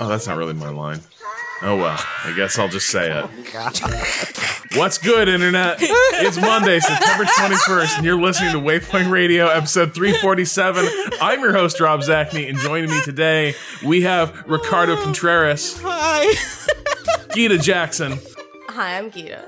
[0.00, 1.00] Oh, that's not really my line.
[1.62, 3.24] Oh well, I guess I'll just say it.
[4.76, 5.78] What's good, Internet?
[5.80, 10.86] It's Monday, September 21st, and you're listening to Waypoint Radio, episode 347.
[11.20, 15.80] I'm your host, Rob Zacny, and joining me today, we have Ricardo Contreras.
[15.82, 16.34] Hi.
[17.34, 18.18] Gita Jackson.
[18.68, 19.46] Hi, I'm Gita.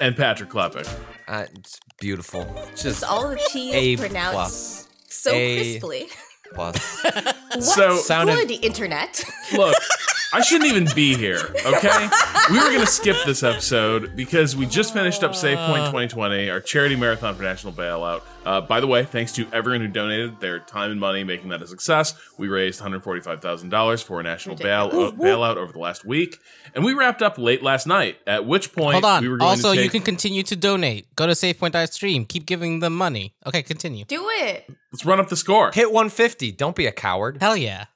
[0.00, 0.88] And Patrick Klepek.
[1.26, 2.46] Uh, it's beautiful.
[2.76, 4.88] Just All the T's A pronounced plus.
[5.08, 6.08] so A- crisply.
[6.54, 6.76] Plus.
[7.60, 9.24] So, Sounded- Good internet.
[9.54, 9.74] look,
[10.32, 12.08] I shouldn't even be here, okay?
[12.50, 16.50] We were going to skip this episode because we just finished up Save Point 2020,
[16.50, 18.22] our charity marathon for national bailout.
[18.44, 21.60] Uh, by the way, thanks to everyone who donated their time and money making that
[21.62, 22.14] a success.
[22.38, 26.38] We raised $145,000 for a national bail- uh, bailout over the last week.
[26.74, 29.22] And we wrapped up late last night, at which point Hold on.
[29.22, 29.84] we were going also, to take...
[29.84, 31.14] you can continue to donate.
[31.16, 32.24] Go to SavePoint.stream.
[32.26, 33.34] Keep giving them money.
[33.46, 34.04] Okay, continue.
[34.04, 34.70] Do it.
[34.92, 35.72] Let's run up the score.
[35.72, 36.52] Hit 150.
[36.52, 37.38] Don't be a coward.
[37.40, 37.86] Hell yeah.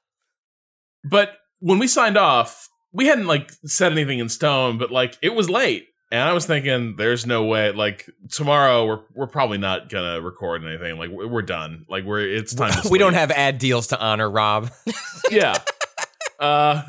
[1.05, 5.34] But when we signed off, we hadn't like said anything in stone, but like it
[5.34, 5.88] was late.
[6.12, 7.72] And I was thinking, there's no way.
[7.72, 10.96] Like tomorrow, we're we're probably not gonna record anything.
[10.96, 11.86] Like we're we're done.
[11.88, 12.70] Like we're it's time.
[12.83, 14.70] To we don't have ad deals to honor, Rob.
[15.30, 15.58] Yeah.
[16.41, 16.83] Uh,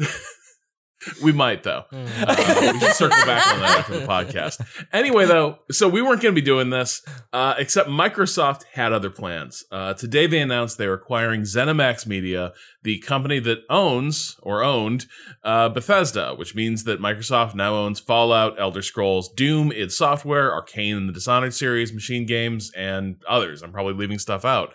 [1.22, 1.86] we might though.
[1.92, 4.66] Uh, we should circle back on that after the podcast.
[4.94, 7.02] Anyway, though, so we weren't going to be doing this,
[7.34, 9.64] uh, except Microsoft had other plans.
[9.72, 15.06] Uh, today, they announced they were acquiring ZeniMax Media, the company that owns or owned
[15.44, 20.98] uh, Bethesda, which means that Microsoft now owns Fallout, Elder Scrolls, Doom, id Software, Arcane,
[20.98, 23.62] and the Dishonored series, Machine Games, and others.
[23.62, 24.74] I'm probably leaving stuff out.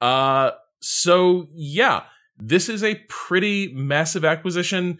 [0.00, 2.04] Uh, so yeah,
[2.36, 4.98] this is a pretty massive acquisition.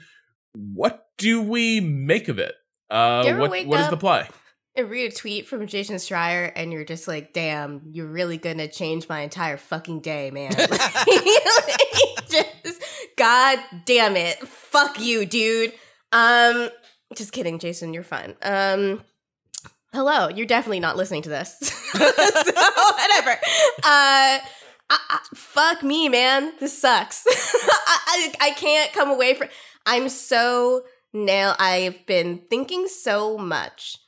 [0.54, 2.54] What do we make of it?
[2.90, 4.28] Uh, what what is the play?
[4.76, 8.68] And read a tweet from Jason Schreier, and you're just like, "Damn, you're really gonna
[8.68, 10.52] change my entire fucking day, man."
[12.28, 12.82] just,
[13.16, 15.72] God damn it, fuck you, dude.
[16.12, 16.70] Um,
[17.14, 17.94] just kidding, Jason.
[17.94, 18.34] You're fine.
[18.42, 19.02] Um,
[19.92, 20.28] hello.
[20.28, 21.56] You're definitely not listening to this,
[21.92, 23.38] so whatever.
[23.82, 24.38] Uh.
[24.90, 26.52] I, I, fuck me, man.
[26.60, 27.24] This sucks.
[27.26, 29.48] I, I, I can't come away from.
[29.86, 31.54] I'm so nail.
[31.58, 33.98] I've been thinking so much.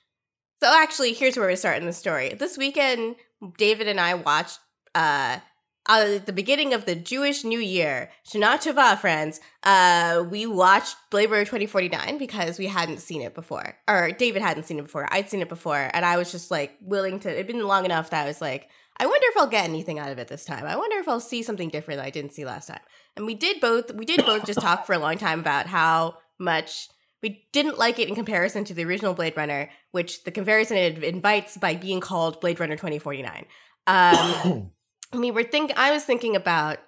[0.62, 2.34] So actually, here's where we start in the story.
[2.34, 3.16] This weekend,
[3.59, 4.59] David and I watched
[4.94, 5.38] uh,
[5.87, 9.41] uh the beginning of the Jewish New Year, Shana Tova, friends.
[9.62, 14.64] Uh, we watched Blade Runner 2049 because we hadn't seen it before, or David hadn't
[14.64, 15.06] seen it before.
[15.10, 17.31] I'd seen it before, and I was just like willing to.
[17.31, 20.11] It'd been long enough that I was like, I wonder if I'll get anything out
[20.11, 20.65] of it this time.
[20.65, 22.81] I wonder if I'll see something different that I didn't see last time.
[23.17, 23.93] And we did both.
[23.93, 26.89] We did both just talk for a long time about how much
[27.23, 31.03] we didn't like it in comparison to the original Blade Runner, which the comparison it
[31.03, 33.47] invites by being called Blade Runner 2049.
[33.87, 34.71] Um,
[35.12, 36.79] we were think I was thinking about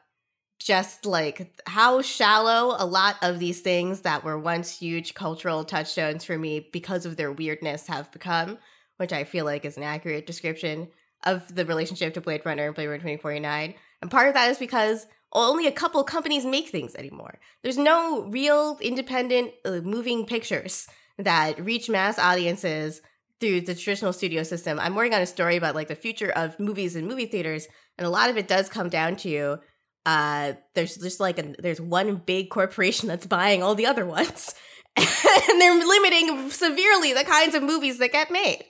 [0.59, 6.25] just like how shallow a lot of these things that were once huge cultural touchstones
[6.25, 8.59] for me because of their weirdness have become,
[8.97, 10.89] which I feel like is an accurate description
[11.35, 13.75] of the relationship to Blade Runner and Blade Runner 2049.
[14.03, 17.39] And part of that is because only a couple companies make things anymore.
[17.63, 20.89] There's no real independent uh, moving pictures
[21.19, 23.03] that reach mass audiences
[23.41, 24.81] through the traditional studio system.
[24.81, 28.07] I'm working on a story about like the future of movies and movie theaters, and
[28.07, 29.59] a lot of it does come down to
[30.07, 34.55] uh, there's just like a, there's one big corporation that's buying all the other ones,
[34.97, 38.65] and they're limiting severely the kinds of movies that get made.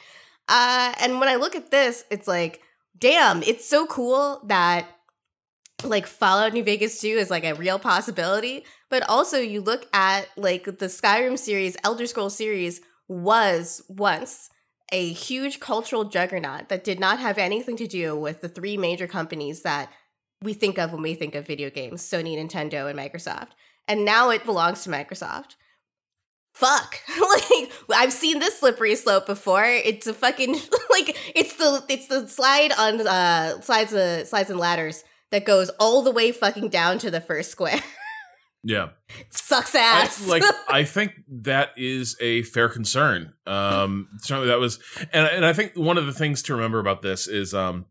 [0.49, 2.63] Uh, and when I look at this, it's like,
[2.99, 4.87] damn, it's so cool that
[5.85, 8.65] like Fallout New Vegas 2 is like a real possibility.
[8.91, 14.51] But also you look at like the Skyrim series, Elder Scrolls series was once
[14.91, 19.07] a huge cultural juggernaut that did not have anything to do with the three major
[19.07, 19.91] companies that
[20.43, 23.51] we think of when we think of video games Sony, Nintendo, and Microsoft.
[23.87, 25.57] And now it belongs to Microsoft.
[26.59, 27.01] Fuck.
[27.21, 29.65] like I've seen this slippery slope before.
[29.65, 30.53] It's a fucking
[30.91, 35.71] like it's the it's the slide on uh slides uh, slides and ladders that goes
[35.79, 37.81] all the way fucking down to the first square.
[38.65, 38.89] Yeah.
[39.31, 40.27] Sucks I, ass.
[40.27, 43.33] like I think that is a fair concern.
[43.47, 44.81] Um, certainly that was,
[45.13, 47.87] and and I think one of the things to remember about this is, um,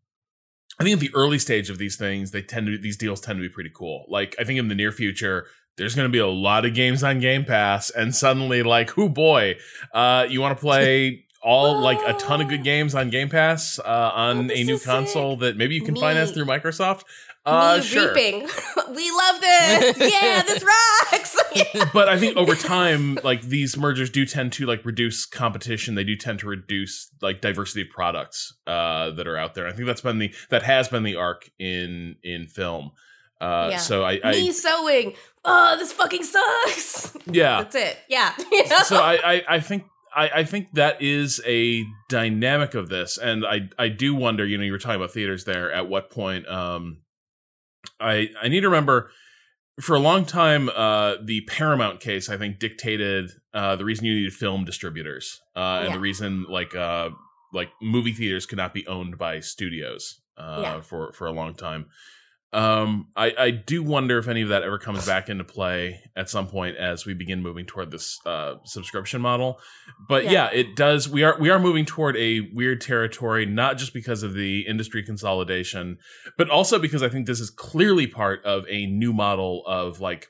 [0.77, 3.39] I think at the early stage of these things, they tend to these deals tend
[3.39, 4.05] to be pretty cool.
[4.09, 7.03] Like I think in the near future, there's going to be a lot of games
[7.03, 9.57] on Game Pass, and suddenly, like, oh boy,
[9.93, 11.23] uh, you want to play.
[11.43, 14.79] All like a ton of good games on Game Pass uh, on Oh, a new
[14.79, 15.39] console sick.
[15.41, 17.03] that maybe you can finance through Microsoft.
[17.45, 18.13] Uh, Me sure.
[18.13, 18.41] reaping.
[18.93, 19.97] we love this.
[20.11, 20.61] Yeah, this
[21.13, 21.37] rocks.
[21.93, 25.95] but I think over time, like these mergers do tend to like reduce competition.
[25.95, 29.67] They do tend to reduce like diversity of products uh, that are out there.
[29.67, 32.91] I think that's been the that has been the arc in in film.
[33.39, 33.77] Uh, Yeah.
[33.77, 35.13] So I, Me sewing.
[35.45, 37.15] Oh, this fucking sucks.
[37.25, 37.63] yeah.
[37.63, 37.97] That's it.
[38.09, 38.33] Yeah.
[38.51, 38.79] You know?
[38.83, 39.83] so I, I I think.
[40.15, 44.45] I, I think that is a dynamic of this, and I I do wonder.
[44.47, 45.71] You know, you were talking about theaters there.
[45.71, 46.47] At what point?
[46.47, 47.01] Um,
[47.99, 49.11] I I need to remember
[49.79, 54.15] for a long time, uh, the Paramount case, I think, dictated uh, the reason you
[54.15, 55.93] needed film distributors, uh, and Yeah.
[55.93, 57.09] the reason like uh,
[57.53, 60.81] like movie theaters could not be owned by studios uh, Yeah.
[60.81, 61.85] for for a long time.
[62.53, 66.29] Um, I, I do wonder if any of that ever comes back into play at
[66.29, 69.59] some point as we begin moving toward this uh, subscription model.
[70.07, 70.31] But Yeah.
[70.31, 70.49] yeah.
[70.53, 71.09] it does.
[71.09, 75.03] We are we are moving toward a weird territory, not just because of the industry
[75.03, 75.97] consolidation,
[76.37, 80.27] but also because I think this is clearly part of a new model of like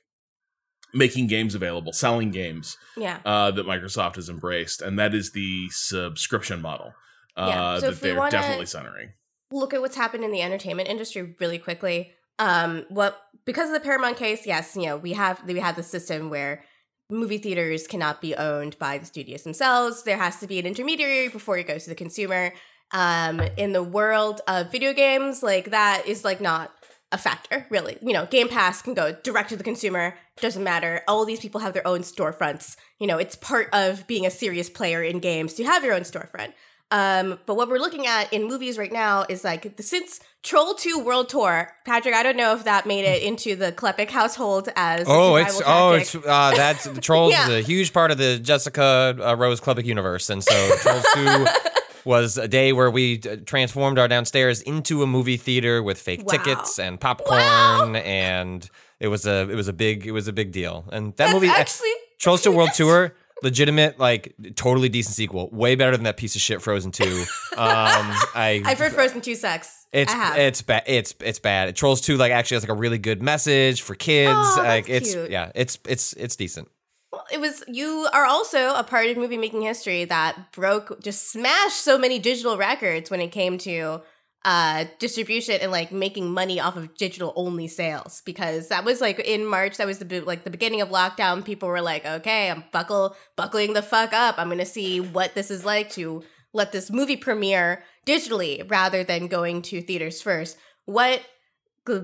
[0.93, 3.19] making games available, selling games yeah.
[3.25, 6.93] uh, that Microsoft has embraced, and that is the subscription model
[7.35, 9.09] uh, Yeah, so that they're wanna- definitely centering.
[9.51, 12.11] Look at what's happened in the entertainment industry really quickly.
[12.39, 15.83] Um, what because of the Paramount case, yes, you know we have we have the
[15.83, 16.63] system where
[17.09, 20.03] movie theaters cannot be owned by the studios themselves.
[20.03, 22.53] There has to be an intermediary before it goes to the consumer.
[22.91, 26.71] Um, in the world of video games, like that is like not
[27.11, 27.97] a factor really.
[28.01, 30.15] You know, Game Pass can go direct to the consumer.
[30.41, 31.01] Doesn't matter.
[31.07, 32.75] All these people have their own storefronts.
[32.99, 36.01] You know, it's part of being a serious player in games to have your own
[36.01, 36.53] storefront.
[36.89, 40.73] Um, but what we're looking at in movies right now is like the, since Troll
[40.75, 44.69] 2 World Tour, Patrick, I don't know if that made it into the Klepek household
[44.77, 47.49] as Oh, it's survival oh, it's uh, that's the Trolls Yeah.
[47.49, 51.45] is a huge part of the Jessica uh, Rose Klepek universe, and so Trolls Two
[52.05, 56.21] was a day where we uh, transformed our downstairs into a movie theater with fake
[56.25, 56.37] Wow.
[56.37, 58.69] tickets and popcorn, and
[59.01, 60.85] it was a it was a big it was a big deal.
[60.93, 63.13] And that That's movie, actually Trolls Two World Tour,
[63.43, 67.23] legitimate like totally decent sequel, way better than that piece of shit Frozen Two.
[67.53, 69.85] Um, I I've heard Frozen 2 sucks.
[69.91, 70.37] it's I have.
[70.37, 70.83] it's bad.
[70.87, 71.75] It's it's bad.
[71.75, 74.31] Trolls Two like actually has like a really good message for kids.
[74.33, 75.31] Oh, that's like it's cute.
[75.31, 76.69] yeah, it's it's it's decent.
[77.11, 81.31] Well, it was you are also a part of movie making history that broke just
[81.31, 84.01] smashed so many digital records when it came to
[84.47, 88.21] uh distribution and like making money off of digital only sales.
[88.25, 91.43] Because that was like in March that was the like the beginning of lockdown.
[91.43, 94.35] People were like okay I'm buckle buckling the fuck up.
[94.39, 96.23] I'm going to see what this is like to
[96.53, 100.57] let this movie premiere digitally rather than going to theaters first.
[100.85, 101.21] What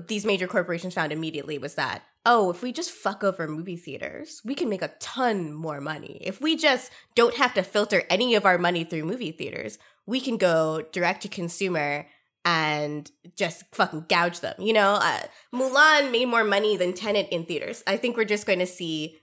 [0.06, 4.40] these major corporations found immediately was that oh if we just fuck over movie theaters
[4.44, 6.18] we can make a ton more money.
[6.20, 10.20] If we just don't have to filter any of our money through movie theaters we
[10.20, 12.06] can go direct to consumer
[12.44, 14.98] and just fucking gouge them you know?
[15.00, 15.20] Uh,
[15.54, 17.82] mulan made more money than Tenet in theaters.
[17.86, 19.18] I think we're just going to see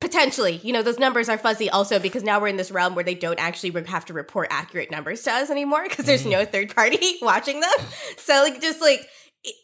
[0.00, 3.04] potentially you know those numbers are fuzzy also because now we're in this realm where
[3.04, 6.74] they don't actually have to report accurate numbers to us anymore because there's no third
[6.74, 7.70] party watching them.
[8.16, 9.08] So like just like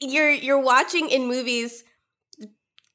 [0.00, 1.84] you're you're watching in movies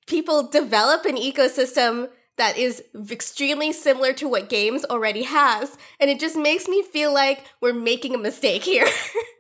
[0.08, 2.82] people develop an ecosystem that is
[3.12, 7.74] extremely similar to what games already has and it just makes me feel like we're
[7.74, 8.88] making a mistake here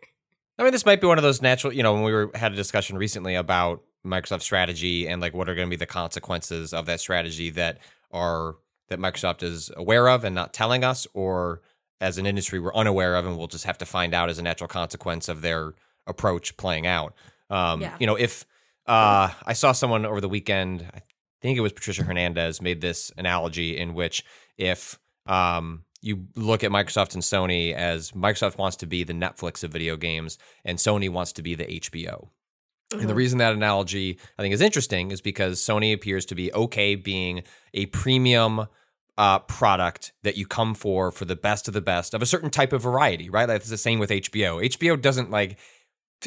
[0.59, 1.71] I mean, this might be one of those natural.
[1.71, 5.47] You know, when we were had a discussion recently about Microsoft strategy and like what
[5.47, 7.79] are going to be the consequences of that strategy that
[8.11, 8.57] are
[8.89, 11.61] that Microsoft is aware of and not telling us, or
[12.01, 14.41] as an industry we're unaware of and we'll just have to find out as a
[14.41, 15.73] natural consequence of their
[16.07, 17.13] approach playing out.
[17.49, 17.95] Um, Yeah.
[17.99, 18.45] You know, if
[18.85, 21.01] uh, I saw someone over the weekend, I
[21.41, 24.25] think it was Patricia Hernandez, made this analogy in which
[24.57, 29.63] if um, you look at Microsoft and Sony as Microsoft wants to be the Netflix
[29.63, 32.29] of video games and Sony wants to be the HBO.
[32.91, 36.51] And the reason that analogy I think is interesting is because Sony appears to be
[36.53, 38.65] okay being a premium
[39.17, 42.49] uh, product that you come for for the best of the best of a certain
[42.49, 43.45] type of variety, right?
[43.45, 44.65] That's the same with HBO.
[44.65, 45.59] HBO doesn't like.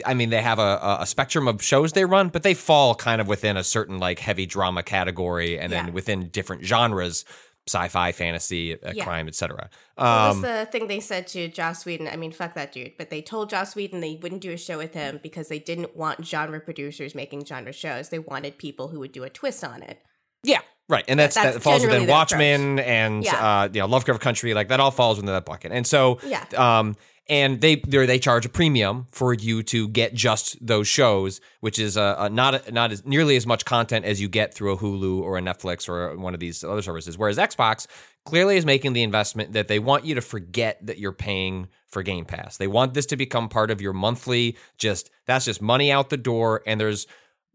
[0.06, 3.20] I mean, they have a, a spectrum of shows they run, but they fall kind
[3.20, 5.82] of within a certain like heavy drama category, and Yeah.
[5.84, 7.24] then within different genres,
[7.68, 9.04] sci-fi, fantasy, uh, Yeah.
[9.04, 9.70] crime, etc.
[9.94, 12.08] What was Um, the thing they said to Joss Whedon?
[12.08, 12.92] I mean, fuck that dude.
[12.98, 15.96] But they told Joss Whedon they wouldn't do a show with him because they didn't
[15.96, 18.08] want genre producers making genre shows.
[18.08, 20.00] They wanted people who would do a twist on it.
[20.42, 23.60] Yeah, right, and that's, That's that falls within Watchmen and Yeah.
[23.62, 25.70] uh, you know Lovecraft Country, like that all falls within that bucket.
[25.70, 26.44] And so, Yeah.
[26.56, 26.96] um,
[27.28, 31.96] and they they charge a premium for you to get just those shows, which is
[31.96, 35.20] uh, uh, not not as nearly as much content as you get through a Hulu
[35.20, 37.16] or a Netflix or one of these other services.
[37.16, 37.86] Whereas Xbox
[38.24, 42.02] clearly is making the investment that they want you to forget that you're paying for
[42.02, 42.56] Game Pass.
[42.56, 44.56] They want this to become part of your monthly.
[44.76, 47.06] Just that's just money out the door, and there's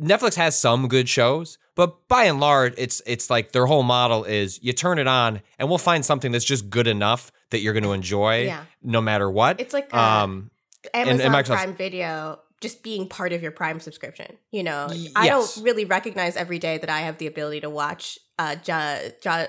[0.02, 4.24] Netflix has some good shows, but by and large, it's it's like their whole model
[4.24, 7.74] is you turn it on and we'll find something that's just good enough that you're
[7.74, 8.64] going to enjoy, Yeah.
[8.82, 9.60] no matter what.
[9.60, 10.52] It's like, uh, um,
[10.94, 14.38] Amazon and Microsoft- Prime Video just being part of your Prime subscription.
[14.52, 15.56] You know, Y- I yes.
[15.56, 19.46] don't really recognize every day that I have the ability to watch uh, ja, ja,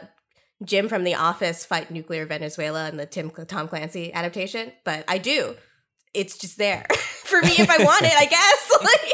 [0.64, 5.18] Jim from The Office fight nuclear Venezuela in the Tim Tom Clancy adaptation, but I
[5.18, 5.54] do.
[6.14, 6.86] It's just there
[7.24, 8.78] for me if I want it, I guess.
[8.82, 9.12] like,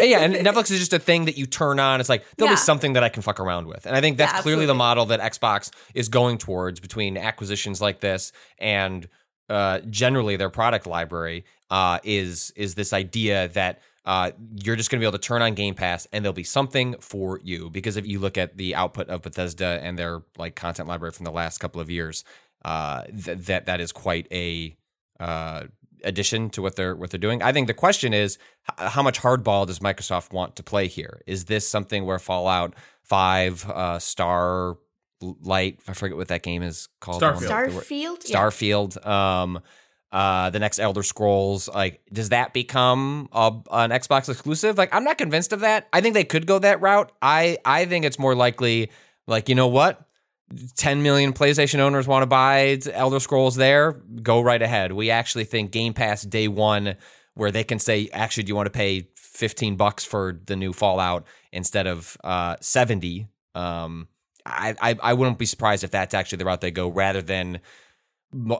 [0.00, 2.00] yeah, and Netflix is just a thing that you turn on.
[2.00, 2.54] It's like there'll Yeah.
[2.56, 4.74] be something that I can fuck around with, and I think that's Yeah, clearly the
[4.74, 9.08] model that Xbox is going towards between acquisitions like this and
[9.50, 14.30] uh, generally their product library uh, is is this idea that uh,
[14.62, 16.94] you're just going to be able to turn on Game Pass and there'll be something
[17.00, 17.70] for you.
[17.70, 21.24] Because if you look at the output of Bethesda and their like content library from
[21.24, 22.22] the last couple of years,
[22.66, 24.76] uh, th- that that is quite a
[25.20, 25.64] uh,
[26.04, 27.42] addition to what they're what they're doing.
[27.42, 28.38] I think the question is
[28.78, 31.22] how much hardball does Microsoft want to play here?
[31.26, 34.76] Is this something where Fallout Five, uh, Star
[35.20, 37.22] Light, I forget what that game is called.
[37.22, 37.40] Starfield.
[37.40, 38.28] The one- the- Starfield?
[38.28, 38.36] Yeah.
[38.38, 39.06] Starfield.
[39.06, 39.60] Um,
[40.12, 44.78] uh, the next Elder Scrolls, like, does that become a, an Xbox exclusive?
[44.78, 45.88] Like, I'm not convinced of that.
[45.92, 47.10] I think they could go that route.
[47.20, 48.90] I I think it's more likely,
[49.26, 50.00] like, you know what?
[50.76, 53.92] 10 million PlayStation owners want to buy Elder Scrolls there,
[54.22, 54.92] go right ahead.
[54.92, 56.96] We actually think Game Pass day one,
[57.34, 60.72] where they can say, actually, do you want to pay 15 bucks for the new
[60.72, 63.26] Fallout instead of uh, 70?
[63.54, 64.08] Um,
[64.46, 67.60] I, I, I wouldn't be surprised if that's actually the route they go rather than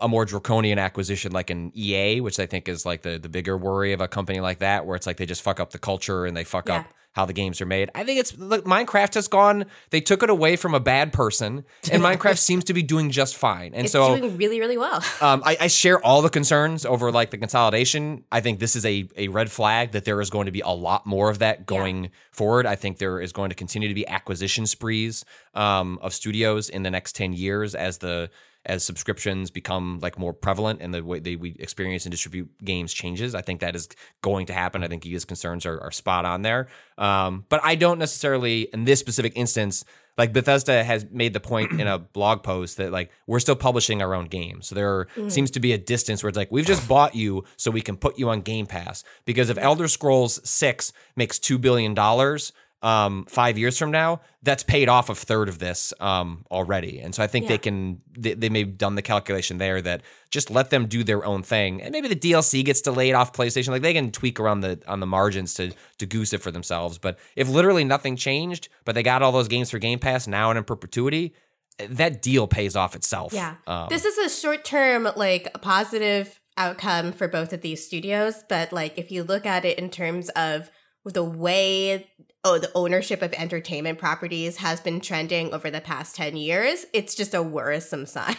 [0.00, 3.56] a more draconian acquisition like an EA, which I think is like the, the bigger
[3.56, 6.26] worry of a company like that, where it's like they just fuck up the culture
[6.26, 6.80] and they fuck Yeah.
[6.80, 7.88] up how the games are made.
[7.94, 9.66] I think it's look, Minecraft has gone.
[9.90, 13.36] They took it away from a bad person, and Minecraft seems to be doing just
[13.36, 13.72] fine.
[13.72, 14.96] And it's so doing really, really well.
[15.20, 18.24] um, I, I share all the concerns over like the consolidation.
[18.32, 20.70] I think this is a a red flag that there is going to be a
[20.70, 22.66] lot more of that going forward.
[22.66, 26.82] I think there is going to continue to be acquisition sprees um, of studios in
[26.82, 28.28] the next ten years as the
[28.66, 32.92] as subscriptions become like more prevalent and the way they we experience and distribute games
[32.92, 33.34] changes.
[33.34, 33.88] I think that is
[34.22, 34.82] going to happen.
[34.82, 36.68] I think Gita's concerns are, are spot on there.
[36.96, 39.84] Um, but I don't necessarily in this specific instance
[40.16, 44.00] like Bethesda has made the point in a blog post that like we're still publishing
[44.00, 44.68] our own games.
[44.68, 47.70] So there seems to be a distance where it's like we've just bought you so
[47.70, 49.04] we can put you on Game Pass.
[49.24, 52.52] Because if Elder Scrolls 6 makes 2 billion dollars
[52.84, 57.00] um 5 years from now, that's paid off a third of this um already.
[57.00, 60.02] And so I think they can they, they may have done the calculation there that
[60.30, 61.82] just let them do their own thing.
[61.82, 65.00] And maybe the DLC gets delayed off PlayStation like they can tweak around the on
[65.00, 66.98] the margins to to goose it for themselves.
[66.98, 70.50] But if literally nothing changed, but they got all those games for Game Pass now
[70.50, 71.34] and in perpetuity,
[71.78, 73.32] that deal pays off itself.
[73.32, 73.56] Yeah.
[73.66, 78.44] Um, this is a short term, like, positive outcome for both of these studios.
[78.48, 80.70] But, like, if you look at it in terms of
[81.04, 82.08] the way
[82.44, 87.14] oh, the ownership of entertainment properties has been trending over the past 10 years, it's
[87.14, 88.36] just a worrisome sign.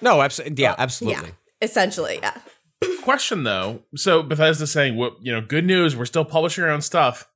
[0.00, 0.62] no, absolutely.
[0.62, 1.28] Yeah, absolutely.
[1.28, 1.34] yeah.
[1.60, 2.40] Essentially, yeah.
[3.02, 5.40] Question though, so Bethesda saying, "What you know?
[5.40, 5.94] Good news.
[5.94, 7.28] We're still publishing our own stuff."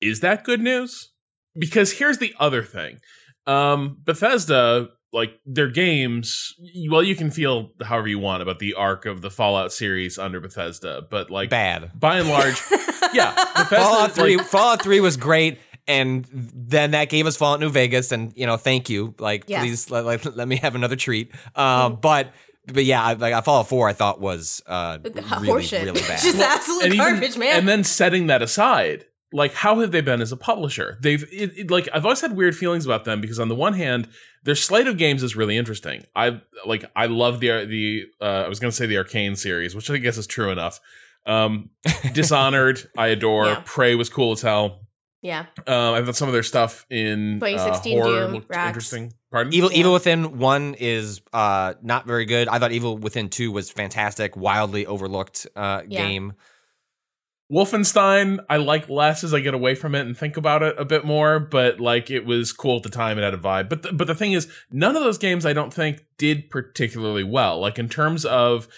[0.00, 1.10] Is that good news?
[1.58, 2.98] Because here's the other thing:
[3.46, 6.54] um, Bethesda, like their games.
[6.90, 10.40] Well, you can feel however you want about the arc of the Fallout series under
[10.40, 11.90] Bethesda, but like Bad.
[11.98, 12.60] by and large,
[13.12, 14.36] yeah, Bethesda, Fallout Three.
[14.36, 18.46] like- Fallout Three was great, and then that gave us Fallout New Vegas, and you
[18.46, 19.14] know, thank you.
[19.18, 19.62] Like, Yes.
[19.62, 21.30] please let, like, let me have another treat.
[21.56, 22.32] Um, but
[22.72, 25.84] but yeah, I- like Fallout Four, I thought was uh, really Horseshit.
[25.84, 26.20] really bad.
[26.22, 27.58] just absolute and even- garbage, man.
[27.58, 30.98] And then setting that aside, like how have they been as a publisher?
[31.00, 33.74] They've it, it- like I've always had weird feelings about them because on the one
[33.74, 34.08] hand,
[34.44, 36.04] their slate of games is really interesting.
[36.14, 39.74] I like I love the the uh, I was going to say the Arcane series,
[39.74, 40.80] which I guess is true enough.
[41.26, 41.70] Um,
[42.12, 43.46] Dishonored, I adore.
[43.46, 43.62] Yeah.
[43.64, 44.80] Prey was cool as hell.
[45.22, 45.46] yeah.
[45.66, 48.66] Um, I thought some of their stuff in uh, 2016 horror Doom, looked Rax.
[48.68, 49.12] interesting.
[49.30, 49.52] Pardon?
[49.54, 49.78] Evil Yeah.
[49.78, 52.48] Evil Within one is uh, not very good.
[52.48, 56.02] I thought Evil Within two was fantastic, wildly overlooked uh, Yeah.
[56.06, 56.32] game.
[57.52, 60.86] Wolfenstein, I like less as I get away from it and think about it a
[60.86, 63.18] bit more, but like it was cool at the time.
[63.18, 63.68] It had a vibe.
[63.68, 67.24] But the, but the thing is, none of those games I don't think did particularly
[67.24, 67.60] well.
[67.60, 68.68] Like in terms of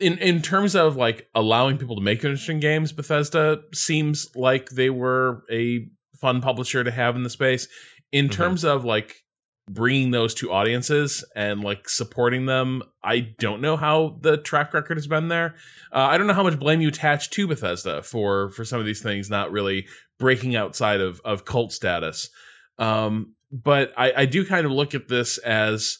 [0.00, 4.88] in in terms of like allowing people to make interesting games, Bethesda seems like they
[4.88, 5.86] were a
[6.16, 7.68] fun publisher to have in the space.
[8.12, 8.32] In Mhm.
[8.32, 9.21] terms of like
[9.70, 14.96] bringing those to audiences and like supporting them, I don't know how the track record
[14.96, 15.54] has been there.
[15.92, 18.86] Uh, I don't know how much blame you attach to Bethesda for for some of
[18.86, 19.86] these things not really
[20.18, 22.30] breaking outside of of cult status.
[22.78, 25.98] Um, but I, I do kind of look at this as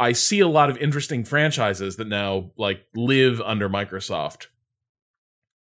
[0.00, 4.46] I see a lot of interesting franchises that now like live under Microsoft.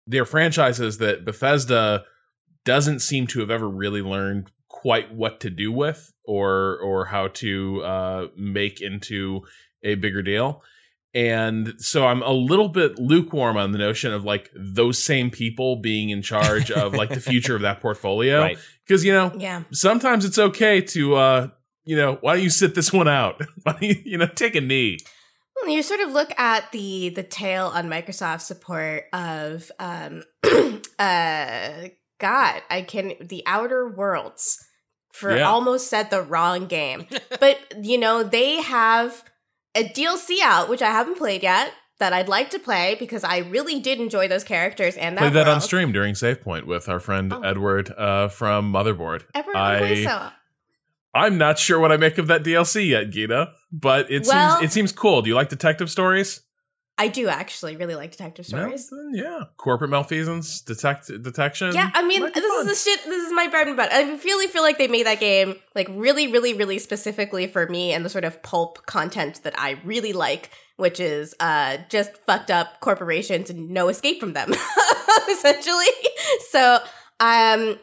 [0.07, 2.05] They're franchises that Bethesda
[2.65, 4.51] doesn't seem to have ever really learned
[4.85, 9.41] quite what to do with or or how to uh, make into
[9.83, 10.63] a bigger deal.
[11.15, 15.77] And so I'm a little bit lukewarm on the notion of like those same people
[15.77, 18.41] being in charge of like the future of that portfolio.
[18.49, 18.59] Right.
[18.87, 19.63] Because you know, Yeah.
[19.73, 21.49] sometimes it's okay to uh
[21.87, 24.55] you know why don't you sit this one out why don't you you know take
[24.55, 24.99] a knee
[25.57, 30.25] Well, you sort of look at the the tail on Microsoft support of um
[30.99, 31.89] uh
[32.21, 34.65] God, I can the Outer Worlds
[35.15, 35.49] for Yeah.
[35.49, 37.07] almost said the wrong game.
[37.41, 39.25] but you know, they have
[39.75, 43.39] a DLC out, which I haven't played yet, that I'd like to play because I
[43.39, 46.89] really did enjoy those characters and that played that on stream during save point with
[46.89, 47.41] our friend Oh.
[47.43, 50.33] edward uh from motherboard Edward I-
[51.15, 54.71] i'm not sure what i make of that dlc yet gita but it Well- seems
[54.71, 56.41] it seems cool do you like detective stories
[56.97, 58.93] I do actually really like detective stories.
[59.13, 62.61] Yeah corporate malfeasance detect detection Yeah, I mean, this fun.
[62.61, 63.05] is the shit.
[63.05, 63.91] This is my bread and butter.
[63.93, 67.93] I really feel like they made that game like really, really, really specifically for me
[67.93, 72.51] and the sort of pulp content that I really like, which is uh just fucked
[72.51, 74.53] up corporations and no escape from them,
[75.31, 75.87] essentially.
[76.51, 76.79] So,
[77.21, 77.79] um.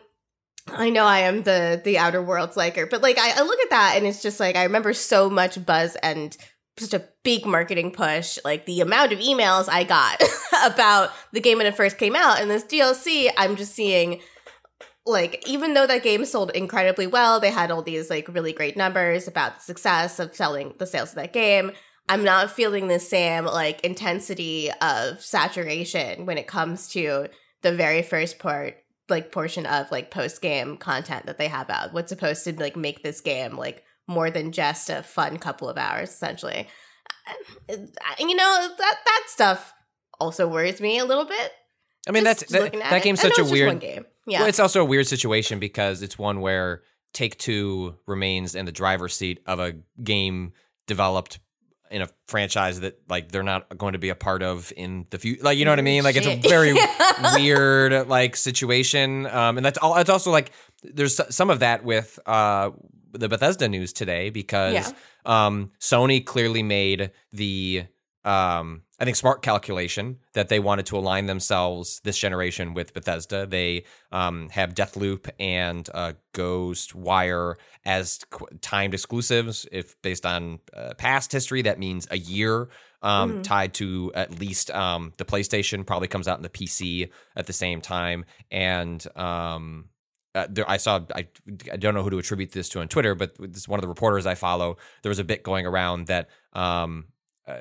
[0.74, 3.72] I know I am the the outer worlds liker, but like I, I look at
[3.72, 6.38] that and it's just like I remember so much buzz and
[6.77, 8.37] such a big marketing push.
[8.43, 10.21] Like the amount of emails I got
[10.65, 14.21] about the game when it first came out, and this DLC, I'm just seeing
[15.05, 18.77] like even though that game sold incredibly well, they had all these like really great
[18.77, 21.71] numbers about the success of selling the sales of that game.
[22.10, 27.27] I'm not feeling the same like intensity of saturation when it comes to
[27.62, 28.77] the very first part
[29.10, 31.93] like portion of like post game content that they have out.
[31.93, 35.78] What's supposed to like make this game like more than just a fun couple of
[35.78, 36.67] hours essentially.
[37.69, 37.76] Uh,
[38.19, 39.74] You know, that that stuff
[40.19, 41.52] also worries me a little bit.
[42.08, 44.06] I mean, Just that's that, that game's such a weird game.
[44.28, 44.39] Yeah.
[44.39, 48.71] Well, it's also a weird situation because it's one where Take Two remains in the
[48.71, 50.54] driver's seat of a game
[50.88, 51.39] developed
[51.91, 55.19] in a franchise that like they're not going to be a part of in the
[55.19, 55.43] future.
[55.43, 56.04] Like you know what I mean?
[56.04, 56.73] Like it's a very
[57.36, 59.27] weird like situation.
[59.27, 59.97] Um, and that's all.
[59.97, 60.51] It's also like
[60.84, 62.71] there's some of that with uh
[63.13, 64.91] the Bethesda news today because Yeah.
[65.25, 67.86] um Sony clearly made the
[68.23, 73.47] um I think smart calculation that they wanted to align themselves this generation with Bethesda.
[73.47, 80.59] They um have Deathloop and uh Ghost Wire as qu- timed exclusives if based on
[80.73, 82.69] uh, past history that means a year
[83.01, 83.43] um Mhm.
[83.43, 87.53] tied to at least um the PlayStation probably comes out in the PC at the
[87.53, 89.89] same time and um
[90.33, 91.27] uh, there, I saw I,
[91.73, 93.89] I don't know who to attribute this to on Twitter, but this one of the
[93.89, 94.77] reporters I follow.
[95.01, 97.07] There was a bit going around that um,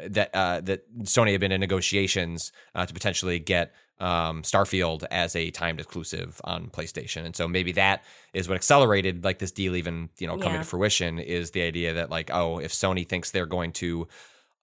[0.08, 5.36] that uh, that Sony had been in negotiations uh, to potentially get um, Starfield as
[5.36, 9.76] a timed exclusive on PlayStation, and so maybe that is what accelerated like this deal
[9.76, 10.62] even you know coming Yeah.
[10.62, 14.08] to fruition is the idea that like oh if Sony thinks they're going to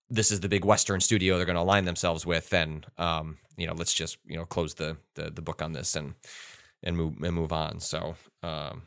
[0.10, 3.68] this is the big Western studio they're going to align themselves with, then um, you
[3.68, 6.14] know let's just you know close the the, the book on this and
[6.84, 7.80] and move and move on.
[7.80, 8.84] So um,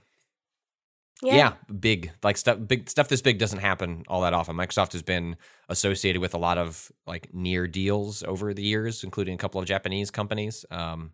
[1.22, 1.52] yeah.
[1.78, 4.56] big like stuff big stuff this big doesn't happen all that often.
[4.56, 5.36] Microsoft has been
[5.68, 9.66] associated with a lot of like near deals over the years, including a couple of
[9.66, 10.64] Japanese companies.
[10.70, 11.12] Um,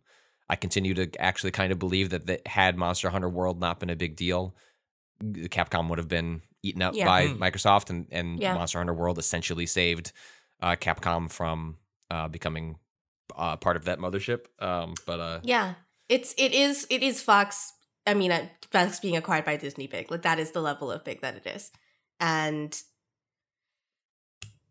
[0.48, 3.90] I continue to actually kind of believe that that had Monster Hunter World not been
[3.90, 4.54] a big deal,
[5.22, 7.06] Capcom would have been eaten up Yeah.
[7.06, 7.38] by Mm.
[7.38, 8.54] Microsoft, and and Yeah.
[8.54, 10.12] Monster Hunter World essentially saved
[10.60, 11.78] uh, Capcom from
[12.10, 12.78] uh, becoming
[13.36, 14.46] uh, part of that mothership.
[14.62, 15.74] Um, but uh, Yeah,
[16.08, 17.72] it's it is it is Fox.
[18.06, 18.32] I mean,
[18.70, 20.10] Fox being acquired by Disney big.
[20.10, 21.70] Like that is the level of big that it is,
[22.20, 22.78] and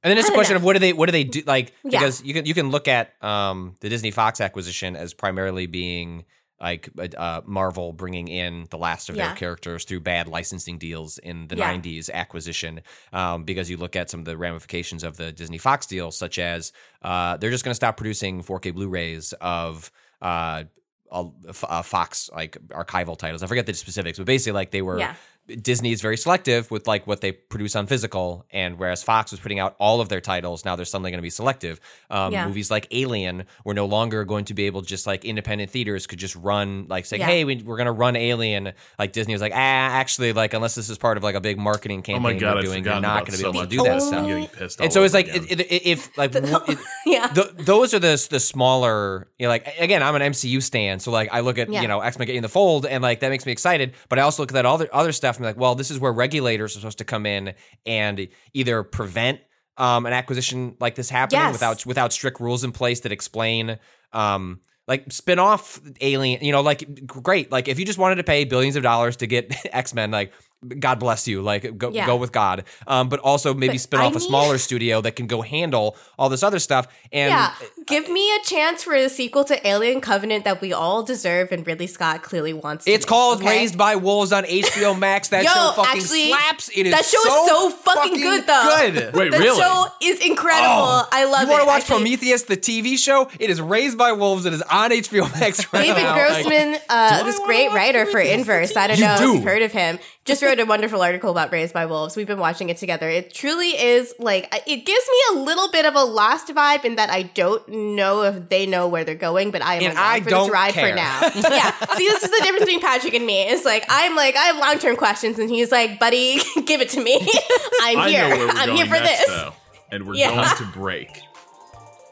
[0.03, 0.57] And then it's a question know.
[0.57, 1.99] of what do they what do they do like Yeah.
[1.99, 6.25] because you can you can look at um the Disney Fox acquisition as primarily being
[6.61, 9.27] like uh, Marvel bringing in the last of Yeah.
[9.27, 11.73] their characters through bad licensing deals in the Yeah.
[11.73, 15.85] 90s acquisition um, because you look at some of the ramifications of the Disney Fox
[15.85, 16.71] deal such as
[17.01, 20.63] uh, they're just going to stop producing 4K Blu-rays of uh,
[21.11, 23.43] uh, Fox like archival titles.
[23.43, 25.15] I forget the specifics, but basically like they were yeah,
[25.61, 29.39] Disney is very selective with like what they produce on physical, and whereas Fox was
[29.39, 31.79] putting out all of their titles, now they're suddenly going to be selective.
[32.09, 32.47] Um, Yeah.
[32.47, 36.19] Movies like Alien were no longer going to be able just like independent theaters could
[36.19, 37.25] just run like say, Yeah.
[37.27, 38.73] hey, we, we're going to run Alien.
[38.97, 41.57] Like Disney was like, ah, actually, like unless this is part of like a big
[41.59, 43.67] marketing Oh campaign my god, we're I've doing, you're not going to be able to
[43.67, 44.07] do that of this.
[44.07, 44.19] stuff.
[44.19, 44.81] I'm getting pissed.
[44.81, 47.27] And so it's like it, it, if like w- it, yeah.
[47.27, 51.11] th- those are the the smaller you know like again i'm an mcu stan so
[51.11, 51.81] like i look at Yeah.
[51.81, 54.21] you know x-men getting in the fold and like that makes me excited but i
[54.23, 56.75] also look at that other other stuff and be like well this is where regulators
[56.75, 57.53] are supposed to come in
[57.85, 59.39] and either prevent
[59.77, 61.53] um, an acquisition like this happening Yes.
[61.53, 63.77] without without strict rules in place that explain
[64.13, 68.23] um like spin off alien you know like great like if you just wanted to
[68.23, 70.31] pay billions of dollars to get x-men like
[70.79, 72.05] god bless you like go, Yeah.
[72.05, 75.15] go with god um but also maybe But spin off a need- smaller studio that
[75.15, 77.53] can go handle all this other stuff and yeah,
[77.85, 81.65] give me a chance for a sequel to Alien Covenant that we all deserve, and
[81.65, 82.85] Ridley Scott clearly wants.
[82.85, 83.49] To It's make, called okay?
[83.49, 85.29] Raised by Wolves on HBO Max.
[85.29, 86.69] That Yo, show fucking actually, slaps.
[86.75, 88.75] It is that show is so, so fucking good, though.
[88.77, 89.13] Good.
[89.15, 89.59] Wait, The really?
[89.59, 91.03] show is incredible.
[91.11, 91.45] I love it.
[91.45, 93.29] you want to watch Actually, Prometheus, the TV show?
[93.39, 94.45] It is Raised by Wolves.
[94.45, 96.15] It is on HBO Max right David now.
[96.15, 98.75] Like, Grossman, uh, this great writer for Inverse.
[98.75, 99.29] I don't You know do.
[99.29, 99.99] if you've heard of him.
[100.25, 102.15] Just wrote a wonderful article about Raised by Wolves.
[102.15, 103.07] We've been watching it together.
[103.07, 106.83] It truly is like uh, it gives me a little bit of a Lost vibe
[106.83, 109.93] in that I don't know if they know where they're going, but I am And
[109.93, 110.89] along I for don't this ride care.
[110.89, 111.19] for now.
[111.51, 111.71] yeah.
[111.95, 113.43] See, this is the difference between Patrick and me.
[113.43, 116.89] It's like I'm like I have long term questions, and he's like, "Buddy, give it
[116.89, 117.15] to me.
[117.83, 118.23] I'm I here.
[118.23, 119.53] know where we're I'm going here for next, this." though,
[119.91, 120.33] and we're Yeah.
[120.33, 121.21] going to break.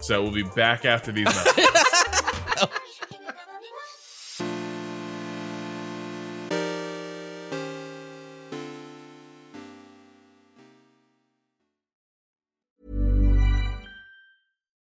[0.02, 1.66] So we'll be back after these messages.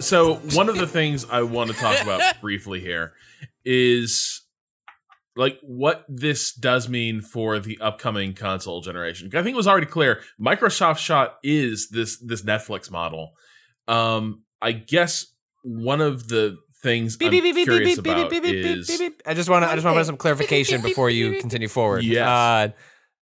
[0.00, 3.12] So one of the things I want to talk about briefly here
[3.64, 4.42] is
[5.36, 9.28] like what this does mean for the upcoming console generation.
[9.28, 13.32] I think it was already clear Microsoft shot is this this Netflix model.
[13.88, 15.26] Um I guess
[15.62, 18.88] one of the things I'm curious about is
[19.26, 19.70] I just want to.
[19.70, 22.04] I just want to put some clarification before you continue forward.
[22.04, 22.74] Yes.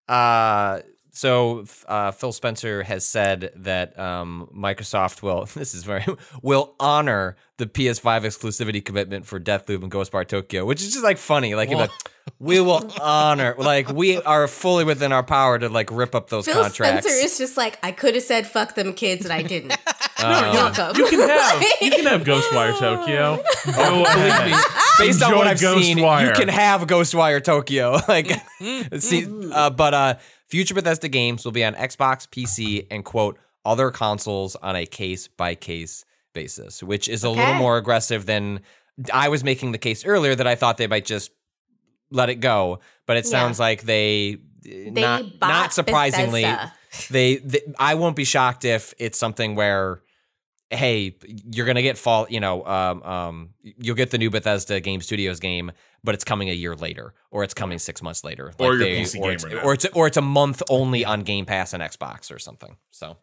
[0.09, 0.81] Uh, uh,
[1.19, 5.49] so uh, Phil Spencer has said that um, Microsoft will.
[5.59, 6.05] This is very
[6.41, 11.19] will honor the PS5 exclusivity commitment for Deathloop and Ghostwire Tokyo, which is just like
[11.19, 11.57] funny.
[11.57, 11.91] Like, like,
[12.39, 13.57] we will honor.
[13.59, 17.05] Like, we are fully within our power to like rip up those Phil contracts.
[17.05, 19.77] Spencer is just like I could have said "fuck them kids" and I didn't.
[20.21, 20.97] Uh, You're welcome.
[20.97, 23.41] you can have you can have Ghostwire Tokyo.
[23.67, 24.65] Go ahead.
[24.99, 27.99] based on what I've seen, you can have Ghostwire Tokyo.
[28.09, 28.33] like,
[29.01, 30.15] see, uh, but uh,
[30.49, 35.29] future Bethesda games will be on Xbox, PC, and quote other consoles on a case
[35.29, 38.61] by case basis, which is a little more aggressive than
[39.13, 41.31] I was making the case earlier that I thought they might just
[42.11, 42.81] let it go.
[43.07, 43.31] But it Yeah.
[43.31, 46.47] sounds like they, eh, They not not surprisingly
[47.11, 50.03] they, they I won't be shocked if it's something where
[50.71, 51.17] hey
[51.51, 55.41] you're gonna get fall you know um, um you'll get the new Bethesda Game Studios
[55.41, 55.73] game
[56.05, 59.01] but it's coming a year later or it's coming six months later Or you're they-
[59.03, 62.31] PC or it's, or it's or it's a month only on Game Pass and Xbox
[62.35, 63.17] or something so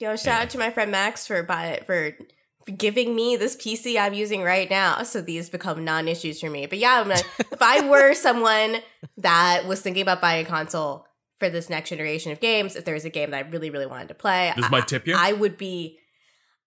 [0.00, 2.12] Yo, shout out to my friend Max for buy for
[2.76, 6.66] giving me this PC I'm using right now, so these become non-issues for me.
[6.66, 8.78] But yeah, I'm like, if I were someone
[9.18, 11.06] that was thinking about buying a console
[11.38, 13.86] for this next generation of games, if there was a game that I really, really
[13.86, 15.14] wanted to play, This I, might tip you?
[15.16, 15.98] I would be.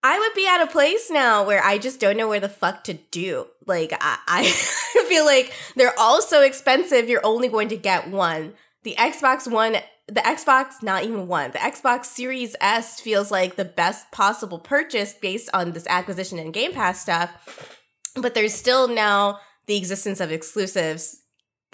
[0.04, 2.84] I would be at a place now where I just don't know where the fuck
[2.86, 3.48] to do.
[3.66, 7.10] Like I, I feel like they're all so expensive.
[7.10, 8.54] You're only going to get one.
[8.84, 11.52] The Xbox One, the Xbox, not even one.
[11.52, 16.54] The Xbox Series S feels like the best possible purchase based on this acquisition and
[16.54, 17.76] Game Pass stuff.
[18.16, 21.24] But there's still now the existence of exclusives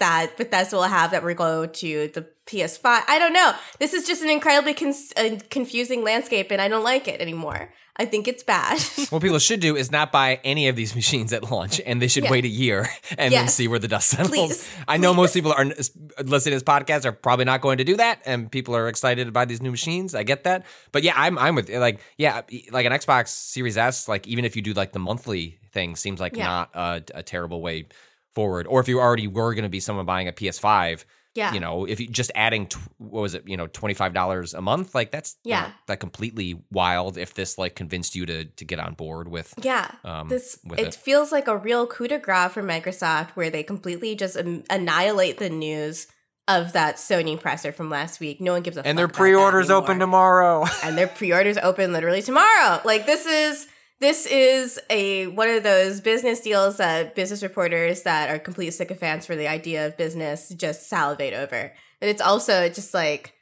[0.00, 3.02] that Bethesda will have that will go to the PS5.
[3.06, 3.52] I don't know.
[3.78, 7.72] This is just an incredibly con- uh, confusing landscape, and I don't like it anymore.
[7.96, 8.80] I think it's bad.
[9.10, 12.08] What people should do is not buy any of these machines at launch, and they
[12.08, 12.30] should Yeah.
[12.30, 14.30] wait a year and then see where the dust settles.
[14.30, 14.68] Please.
[14.88, 17.96] I know most people are listening to this podcast are probably not going to do
[17.98, 20.14] that, and people are excited to buy these new machines.
[20.14, 24.08] I get that, but yeah, I'm I'm with like yeah, like an Xbox Series S.
[24.08, 26.44] Like even if you do like the monthly thing, seems like Yeah.
[26.46, 27.86] not a, a terrible way
[28.34, 28.66] forward.
[28.66, 31.04] Or if you already were going to be someone buying a PS5.
[31.34, 31.52] Yeah.
[31.52, 34.54] you know, if you just adding, tw- what was it, you know, twenty five dollars
[34.54, 35.60] a month, like that's Yeah.
[35.62, 37.18] not that completely wild.
[37.18, 39.90] If this like convinced you to to get on board with Yeah.
[40.04, 40.94] um, this with it, it.
[40.94, 45.38] feels like a real coup de grace for Microsoft where they completely just um, annihilate
[45.38, 46.06] the news
[46.46, 48.40] of that Sony presser from last week.
[48.40, 50.66] No one gives a and fuck their pre-orders open tomorrow.
[50.84, 52.80] and their pre-orders open literally tomorrow.
[52.84, 53.66] Like this is
[54.04, 59.24] this is a one of those business deals that business reporters that are complete sycophants
[59.24, 61.72] for the idea of business just salivate over.
[62.02, 63.32] And it's also just like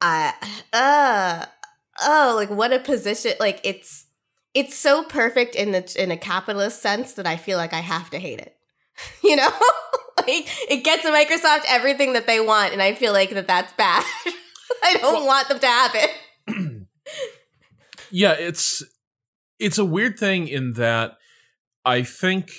[0.00, 0.32] uh
[0.72, 1.44] uh
[2.00, 4.06] oh like what a position like it's
[4.54, 8.08] it's so perfect in the in a capitalist sense that I feel like I have
[8.10, 8.56] to hate it.
[9.22, 9.50] You know?
[10.16, 14.04] like it gets Microsoft everything that they want and I feel like that that's bad.
[14.82, 16.86] I don't want them to have it.
[18.10, 18.82] yeah it's
[19.58, 21.16] it's a weird thing in that
[21.84, 22.50] i think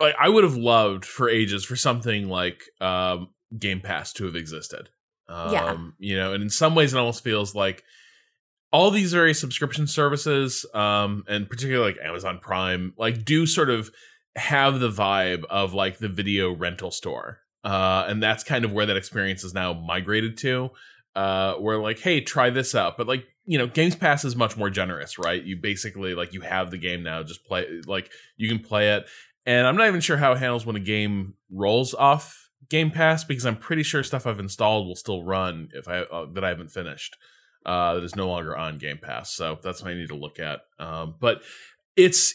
[0.00, 4.36] like i would have loved for ages for something like um game pass to have
[4.36, 4.90] existed.
[5.28, 5.76] Um Yeah.
[5.98, 7.82] you know and in some ways it almost feels like
[8.72, 13.90] all these various subscription services um and particularly like amazon prime like do sort of
[14.36, 17.40] have the vibe of like the video rental store.
[17.64, 20.70] Uh and that's kind of where that experience is now migrated to
[21.18, 22.96] uh where like hey try this out.
[22.96, 25.42] But like you know games pass is much more generous right?
[25.42, 29.06] You basically like you have the game now just play like you can play it.
[29.44, 33.24] And i'm not even sure how it handles when a game rolls off game pass
[33.24, 36.48] because i'm pretty sure stuff i've installed will still run if i uh, that i
[36.48, 37.16] haven't finished
[37.64, 39.32] uh that is no longer on game pass.
[39.32, 40.60] So that's what i need to look at.
[40.78, 41.42] Um but
[41.96, 42.34] it's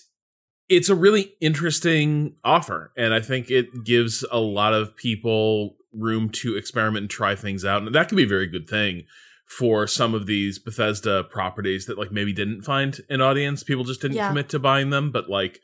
[0.70, 2.92] it's a really interesting offer.
[2.98, 7.64] And i think it gives a lot of people room to experiment and try things
[7.64, 9.04] out and that could be a very good thing
[9.48, 14.02] for some of these bethesda properties that like maybe didn't find an audience people just
[14.02, 14.30] didn't Yeah.
[14.30, 15.60] commit to buying them but like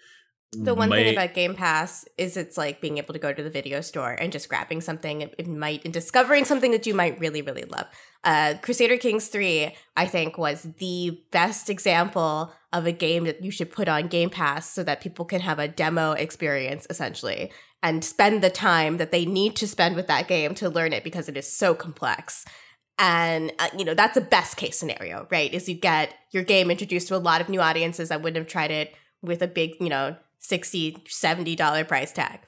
[0.52, 3.44] The one may- thing about Game Pass is it's like being able to go to
[3.44, 6.94] the video store and just grabbing something it, it might and discovering something that you
[6.94, 7.86] might really really love.
[8.24, 13.52] Uh, Crusader Kings Three, I think, was the best example of a game that you
[13.52, 18.04] should put on Game Pass so that people can have a demo experience essentially and
[18.04, 21.30] spend the time that they need to spend with that game to learn it because
[21.30, 22.46] it is so complex.
[22.98, 25.54] And uh, you know that's the best case scenario, right?
[25.54, 28.52] Is you get your game introduced to a lot of new audiences that wouldn't have
[28.52, 32.42] tried it with a big, you know, 60 70 dollar price tag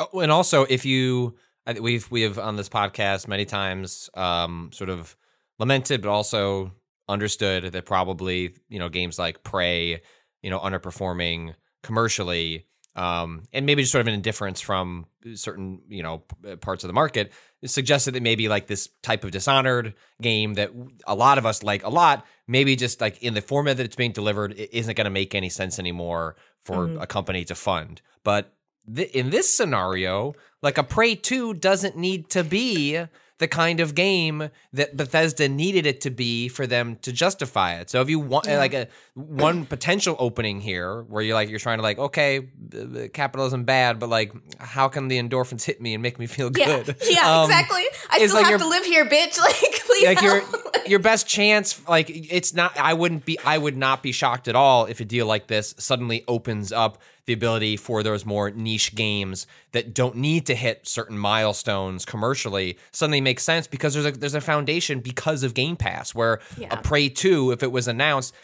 [0.00, 1.34] Oh, and also, if you,
[1.80, 5.16] we've we have on this podcast many times, um, sort of
[5.58, 6.72] lamented, but also
[7.08, 10.00] understood that probably you know games like Prey,
[10.42, 12.66] you know, underperforming commercially,
[12.98, 16.88] um, and maybe just sort of an indifference from certain you know p- parts of
[16.88, 17.32] the market
[17.64, 20.70] suggested that maybe like this type of Dishonored game that
[21.06, 23.96] a lot of us like a lot, maybe just like in the format that it's
[23.96, 28.02] being delivered, it isn't going to make any sense anymore for a company to fund,
[28.24, 28.52] but
[28.94, 33.00] th- in this scenario, like a Prey 2 doesn't need to be
[33.38, 37.90] the kind of game that Bethesda needed it to be for them to justify it.
[37.90, 41.78] So if you want like a one potential opening here where you're like you're trying
[41.78, 42.48] to like okay,
[43.12, 46.96] capitalism bad, but like how can the endorphins hit me and make me feel good?
[47.08, 49.67] yeah Um, exactly i still like have to live here bitch like
[49.98, 50.88] please like your help.
[50.88, 54.54] your best chance like it's not i wouldn't be i would not be shocked at
[54.56, 58.94] all if a deal like this suddenly opens up the ability for those more niche
[58.94, 64.12] games that don't need to hit certain milestones commercially suddenly make sense because there's a
[64.12, 66.68] there's a foundation because of game pass where Yeah.
[66.70, 68.34] a prey 2 if it was announced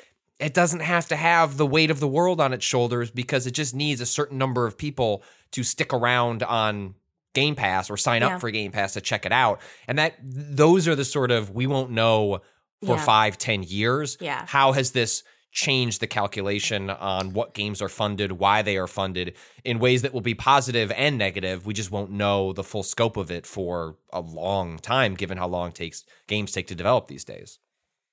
[0.40, 3.52] it doesn't have to have the weight of the world on its shoulders because it
[3.52, 6.94] just needs a certain number of people to stick around on
[7.34, 8.34] Game Pass or sign Yeah.
[8.36, 9.60] up for Game Pass to check it out.
[9.86, 12.40] And that those are the sort of we won't know
[12.84, 13.04] for Yeah.
[13.04, 14.16] five, ten years.
[14.20, 14.44] Yeah.
[14.48, 19.34] How has this changed the calculation on what games are funded, why they are funded
[19.64, 21.64] in ways that will be positive and negative?
[21.64, 25.46] We just won't know the full scope of it for a long time, given how
[25.46, 27.58] long takes games take to develop these days.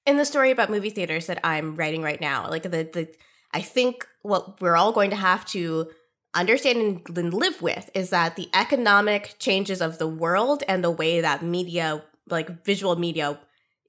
[0.07, 3.07] in the story about movie theaters that i'm writing right now like the, the
[3.53, 5.87] i think what we're all going to have to
[6.33, 11.21] understand and live with is that the economic changes of the world and the way
[11.21, 13.37] that media like visual media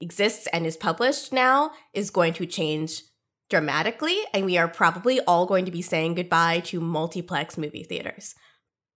[0.01, 3.03] exists and is published now is going to change
[3.49, 8.35] dramatically and we are probably all going to be saying goodbye to multiplex movie theaters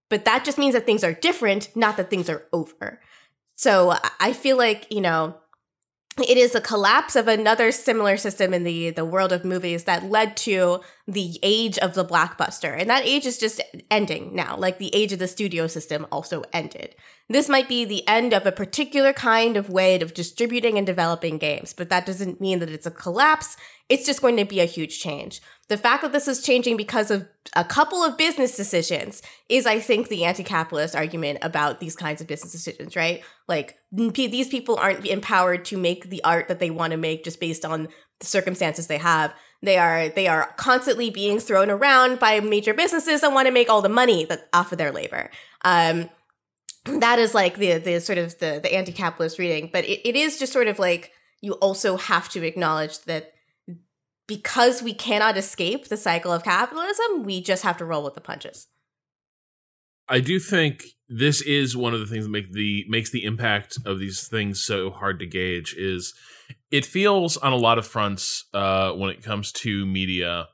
[0.08, 3.00] but that just means that things are different, not that things are over.
[3.56, 5.36] So I feel like, you know,
[6.20, 10.04] it is a collapse of another similar system in the the world of movies that
[10.04, 12.78] led to the age of the blockbuster.
[12.78, 16.44] And that age is just ending now like the age of the studio system also
[16.52, 16.94] ended.
[17.28, 21.38] This might be the end of a particular kind of way of distributing and developing
[21.38, 23.56] games but that doesn't mean that it's a collapse
[23.88, 25.40] it's just going to be a huge change.
[25.68, 29.80] The fact that this is changing because of a couple of business decisions is i
[29.80, 33.22] think the anti-capitalist argument about these kinds of business decisions right?
[33.46, 37.40] Like these people aren't empowered to make the art that they want to make just
[37.40, 37.88] based on
[38.20, 39.32] the circumstances they have.
[39.62, 43.70] They are they are constantly being thrown around by major businesses that want to make
[43.70, 45.30] all the money that off of their labor.
[45.64, 46.10] Um
[46.84, 50.38] that is like the the sort of the the anti-capitalist reading but it, it is
[50.38, 53.32] just sort of like you also have to acknowledge that
[54.28, 58.20] because we cannot escape the cycle of capitalism we just have to roll with the
[58.20, 58.68] punches.
[60.08, 63.78] I do think this is one of the things that make the makes the impact
[63.84, 66.14] of these things so hard to gauge is
[66.70, 70.48] it feels on a lot of fronts uh, when it comes to media.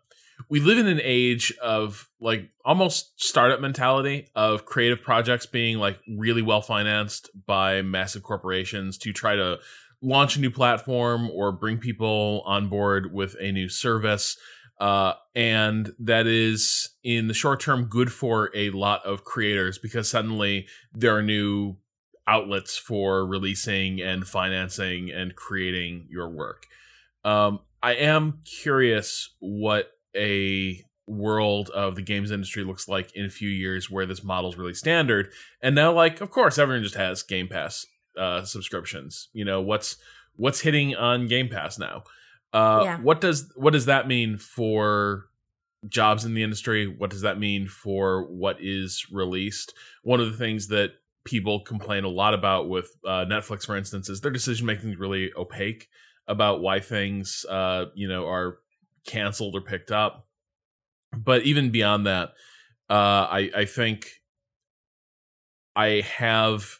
[0.49, 5.99] We live in an age of like almost startup mentality of creative projects being like
[6.19, 9.59] really well financed by massive corporations to try to
[10.05, 14.37] launch a new platform or bring people on board with a new service
[14.81, 20.11] uh, and that is in the short term good for a lot of creators because
[20.11, 21.77] suddenly there are new
[22.27, 26.67] outlets for releasing and financing and creating your work.
[27.25, 33.31] Um, I am curious what a world of the games industry looks like in a
[33.31, 35.31] few years where this model is really standard.
[35.61, 37.87] And now, like, of course, everyone just has Game Pass
[38.19, 39.29] uh, subscriptions.
[39.33, 39.97] You know what's
[40.37, 42.05] what's hitting on Game Pass now.
[42.53, 42.99] Uh, Yeah.
[42.99, 45.27] What does what does that mean for
[45.89, 46.87] jobs in the industry?
[46.87, 49.75] What does that mean for what is released?
[50.03, 50.93] One of the things that
[51.25, 54.99] people complain a lot about with uh, Netflix, for instance, is their decision making is
[54.99, 55.89] really opaque
[56.27, 58.59] about why things, uh, you know, are
[59.07, 60.27] canceled or picked up.
[61.17, 62.31] But even beyond that,
[62.91, 64.23] uh, I, I think
[65.77, 66.79] I have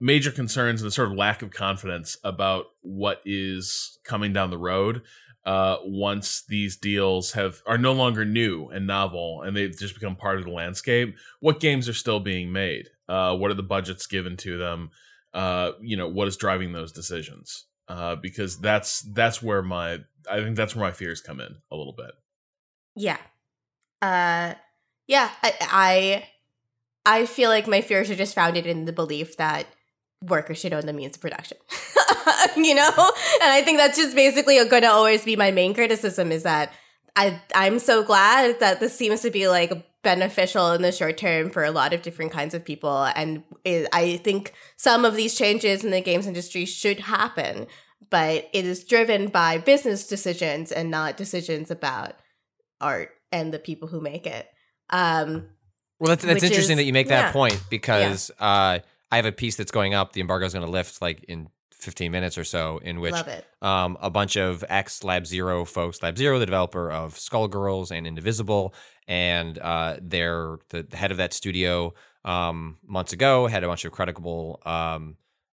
[0.00, 4.58] major concerns and a sort of lack of confidence about what is coming down the
[4.58, 5.02] road
[5.46, 10.16] uh, once these deals have are no longer new and novel and they've just become
[10.16, 11.16] part of the landscape.
[11.40, 12.88] What games are still being made?
[13.08, 14.90] Uh, what are the budgets given to them?
[15.32, 17.66] Uh, you know, what is driving those decisions?
[17.88, 21.76] Uh, because that's that's where my I think that's where my fears come in a
[21.76, 22.10] little bit.
[22.96, 23.18] Yeah.
[24.02, 24.54] Uh
[25.06, 29.66] yeah, I, I I feel like my fears are just founded in the belief that
[30.22, 31.58] workers should own the means of production.
[32.56, 32.90] you know?
[33.42, 36.72] And I think that's just basically going to always be my main criticism is that
[37.14, 41.50] I I'm so glad that this seems to be like beneficial in the short term
[41.50, 45.34] for a lot of different kinds of people and it, I think some of these
[45.34, 47.66] changes in the games industry should happen,
[48.10, 52.14] but it is driven by business decisions and not decisions about
[52.80, 54.46] art and the people who make it.
[54.90, 55.48] Um,
[55.98, 57.32] Well, that's, that's interesting is- that you make that yeah.
[57.32, 60.12] point because uh, I have a piece that's going up.
[60.12, 63.14] The embargo is going to lift like in 15 minutes or so, in which
[63.62, 68.06] um, a bunch of ex Lab Zero folks, Lab Zero, the developer of Skullgirls and
[68.06, 68.74] Indivisible,
[69.06, 73.84] and uh, they're the, the head of that studio um, months ago had a bunch
[73.84, 75.16] of credible um,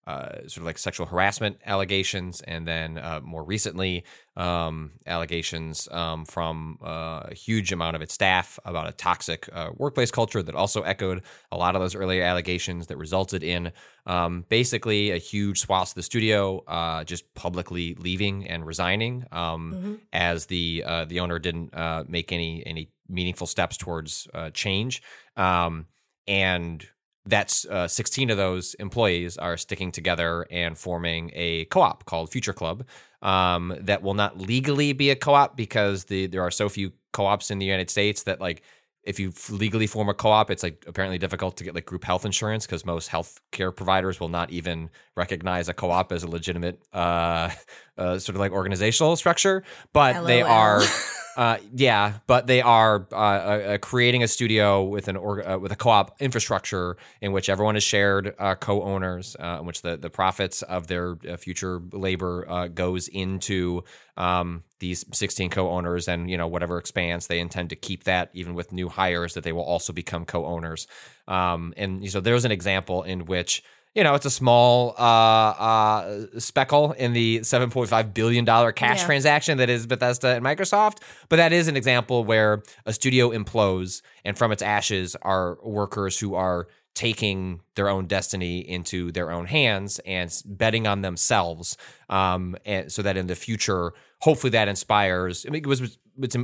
[0.10, 4.04] uh, sort of like sexual harassment allegations, and then uh, more recently
[4.36, 9.70] um, allegations um, from uh, a huge amount of its staff about a toxic uh,
[9.76, 13.72] workplace culture that also echoed a lot of those earlier allegations that resulted in
[14.06, 20.00] um, basically a huge swath of the studio uh, just publicly leaving and resigning um,
[20.14, 25.02] as the uh, the owner didn't uh, make any any meaningful steps towards uh, change.
[25.36, 25.88] Um,
[26.28, 26.88] and
[27.26, 32.54] that's uh, 16 of those employees are sticking together and forming a co-op called Future
[32.54, 32.86] Club
[33.22, 37.52] um, that will not legally be a co-op because the there are so few co-ops
[37.52, 38.64] in the United States that like
[39.04, 42.26] if you legally form a co-op, it's like apparently difficult to get like group health
[42.26, 46.82] insurance because most health care providers will not even recognize a co-op as a legitimate
[46.94, 47.50] uh,
[47.98, 49.64] uh, sort of like organizational structure.
[49.94, 50.82] But they are,
[51.40, 55.72] uh, yeah, but they are uh, uh, creating a studio with an org- uh, with
[55.72, 60.10] a co-op infrastructure in which everyone is shared uh, co-owners, uh, in which the the
[60.10, 63.86] profits of their uh, future labor uh, goes into
[64.18, 68.54] um, these 16 co-owners and you know whatever expands they intend to keep that even
[68.54, 70.88] with new hires that they will also become co-owners.
[71.26, 73.64] Um, and so there's an example in which
[73.96, 79.06] you know, it's a small uh, uh, speckle in the $7.5 billion cash Yeah.
[79.06, 81.00] transaction that is Bethesda and Microsoft.
[81.28, 86.20] But that is an example where a studio implodes, and from its ashes are workers
[86.20, 91.78] who are taking their own destiny into their own hands and betting on themselves.
[92.10, 95.46] Um, and so that in the future, hopefully that inspires.
[95.46, 96.36] I mean, it was what's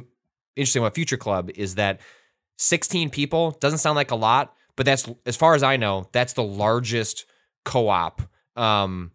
[0.55, 1.99] interesting about Future Club is that
[2.57, 6.33] 16 people doesn't sound like a lot, but that's as far as I know, that's
[6.33, 7.25] the largest
[7.65, 8.21] co-op
[8.55, 9.11] um,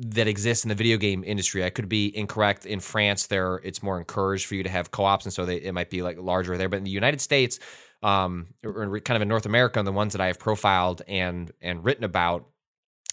[0.00, 1.64] that exists in the video game industry.
[1.64, 2.66] I could be incorrect.
[2.66, 5.72] In France, there it's more encouraged for you to have co-ops, and so they, it
[5.72, 6.68] might be like larger there.
[6.68, 7.60] But in the United States,
[8.02, 11.84] um, or kind of in North America, the ones that I have profiled and and
[11.84, 12.46] written about,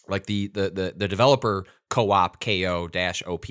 [0.08, 3.46] like the the the, the developer co-op ko dash op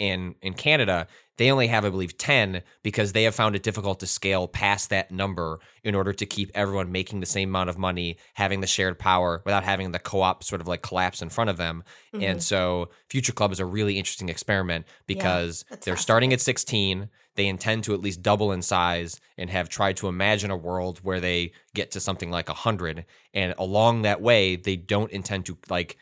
[0.00, 4.00] in in Canada, they only have I believe ten because they have found it difficult
[4.00, 7.78] to scale past that number in order to keep everyone making the same amount of
[7.78, 11.50] money, having the shared power without having the co-op sort of like collapse in front
[11.50, 11.84] of them.
[12.12, 12.38] And mm-hmm.
[12.38, 17.10] so Future Club is a really interesting experiment because that's they're starting at 16.
[17.36, 20.98] They intend to at least double in size and have tried to imagine a world
[21.02, 23.04] where they get to something like 100.
[23.34, 25.96] And along that way, they don't intend to like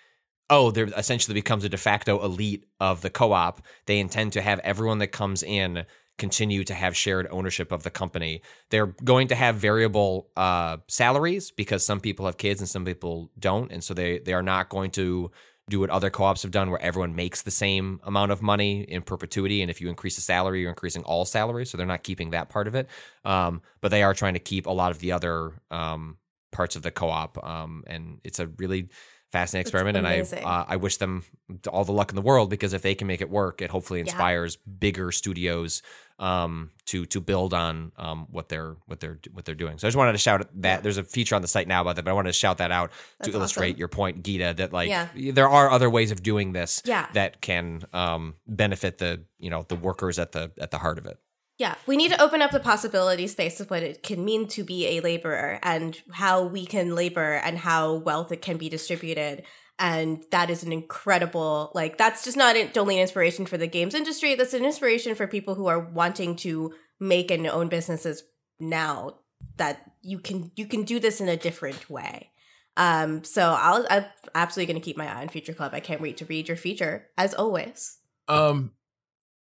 [0.50, 3.60] oh, there essentially becomes a de facto elite of the co-op.
[3.86, 5.84] They intend to have everyone that comes in
[6.18, 8.42] continue to have shared ownership of the company.
[8.70, 13.30] They're going to have variable uh, salaries because some people have kids and some people
[13.38, 15.30] don't, and so they they are not going to
[15.68, 19.02] do what other co-ops have done where everyone makes the same amount of money in
[19.02, 22.30] perpetuity and if you increase the salary you're increasing all salaries so they're not keeping
[22.30, 22.88] that part of it
[23.26, 26.16] um, but they are trying to keep a lot of the other um,
[26.52, 28.88] parts of the co-op um, and it's a really
[29.32, 31.22] fascinating experiment and I uh, I wish them
[31.70, 34.00] all the luck in the world because if they can make it work it hopefully
[34.00, 35.82] inspires bigger studios
[36.18, 39.88] um, to to build on um, what they're what they're what they're doing so I
[39.88, 42.10] just wanted to shout that there's a feature on the site now about that but
[42.10, 43.78] I wanted to shout that out That's to illustrate awesome.
[43.78, 45.08] your point Gita that like Yeah.
[45.14, 47.06] there are other ways of doing this Yeah.
[47.12, 51.06] that can um, benefit the you know the workers at the at the heart of
[51.06, 51.18] it
[51.58, 54.62] Yeah, we need to open up the possibility space of what it can mean to
[54.62, 59.42] be a laborer and how we can labor and how wealth it can be distributed.
[59.76, 63.94] And that is an incredible, like, that's just not only an inspiration for the games
[63.94, 68.22] industry, that's an inspiration for people who are wanting to make and own businesses
[68.60, 69.16] now
[69.56, 72.30] that you can you can do this in a different way.
[72.76, 74.04] Um, so I'll, I'm
[74.34, 75.74] absolutely going to keep my eye on Future Club.
[75.74, 77.98] I can't wait to read your feature as always.
[78.28, 78.72] Um,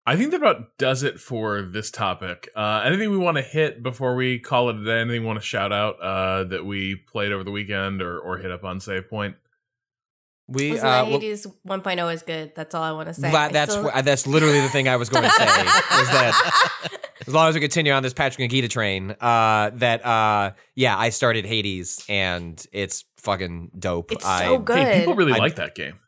[0.05, 2.49] I think that about does it for this topic.
[2.55, 4.99] Uh, anything we want to hit before we call it a day?
[5.01, 8.37] Anything we want to shout out uh, that we played over the weekend or, or
[8.37, 9.35] hit up on Save Point?
[10.47, 12.53] we Listen, uh, the well- 1.0 is good.
[12.55, 13.31] That's all I want to say.
[13.31, 15.43] That- I that's still- wh- that's literally the thing I was going to say.
[15.45, 16.89] is that
[17.27, 20.97] as long as we continue on this Patrick and Gita train, uh, that uh, yeah,
[20.97, 24.11] I started Hades and it's fucking dope.
[24.11, 24.77] It's I, so good.
[24.77, 25.99] Hey, people really I- like that game.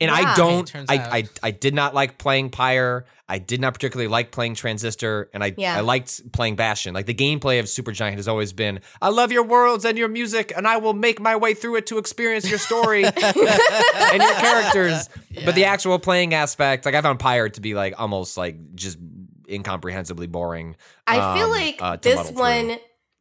[0.00, 0.32] And Yeah.
[0.32, 0.66] I don't.
[0.66, 1.12] turns I, out.
[1.12, 3.04] I I did not like playing Pyre.
[3.28, 5.76] I did not particularly like playing Transistor, and I Yeah.
[5.76, 6.94] I liked playing Bastion.
[6.94, 10.52] Like the gameplay of Supergiant has always been, I love your worlds and your music,
[10.56, 15.08] and I will make my way through it to experience your story and your characters.
[15.44, 18.98] But the actual playing aspect, like I found Pyre to be like almost like just
[19.48, 20.76] incomprehensibly boring.
[21.06, 22.76] I feel um, like uh, this one through.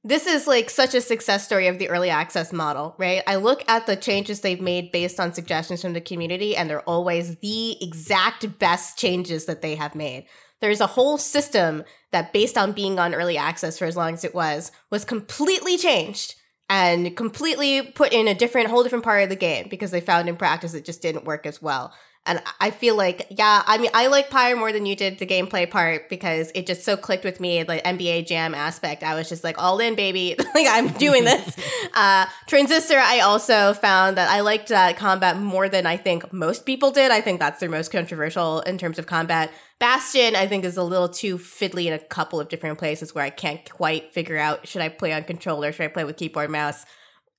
[0.07, 3.21] This is like such a success story of the early access model, right?
[3.27, 6.81] I look at the changes they've made based on suggestions from the community, and they're
[6.81, 10.25] always the exact best changes that they have made.
[10.61, 14.23] There's a whole system that, based on being on early access for as long as
[14.23, 16.35] it was, was completely changed
[16.69, 20.27] and completely put in a different, whole different part of the game because they found
[20.29, 21.93] in practice it just didn't work as well.
[22.27, 25.25] And I feel like, yeah, I mean, I like Pyre more than you did the
[25.25, 29.01] gameplay part because it just so clicked with me, the NBA Jam aspect.
[29.01, 30.35] I was just like, all in, baby.
[30.55, 31.57] like, I'm doing this.
[31.93, 36.65] uh, Transistor, I also found that I liked that combat more than I think most
[36.65, 37.11] people did.
[37.11, 39.51] I think that's their most controversial in terms of combat.
[39.79, 43.23] Bastion, I think, is a little too fiddly in a couple of different places where
[43.23, 46.49] I can't quite figure out should I play on controller, should I play with keyboard,
[46.49, 46.85] mouse?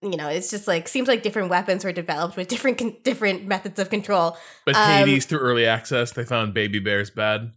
[0.03, 3.47] You know, it's just like seems like different weapons were developed with different con- different
[3.47, 4.37] methods of control.
[4.65, 7.53] But Um, Hades through early access, they found Baby Bears bad.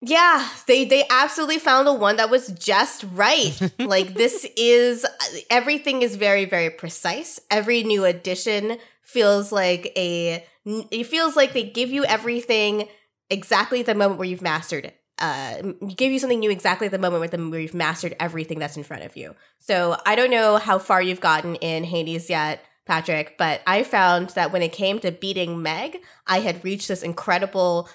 [0.00, 3.58] Yeah, they they absolutely found the one that was just right.
[3.78, 5.06] like this is
[5.50, 7.40] everything is very very precise.
[7.50, 12.88] Every new addition feels like a it feels like they give you everything
[13.30, 15.00] exactly at the moment where you've mastered it.
[15.18, 18.84] Uh, give you something new exactly at the moment where you've mastered everything that's in
[18.84, 19.34] front of you.
[19.58, 24.30] So I don't know how far you've gotten in Hades yet, Patrick, but I found
[24.30, 27.88] that when it came to beating Meg, I had reached this incredible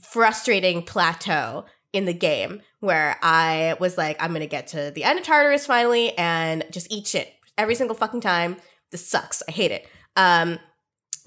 [0.00, 5.18] frustrating plateau in the game where I was like, I'm gonna get to the end
[5.18, 8.56] of Tartarus finally and just eat shit every single fucking time.
[8.90, 9.42] This sucks.
[9.48, 9.86] I hate it.
[10.16, 10.58] Um,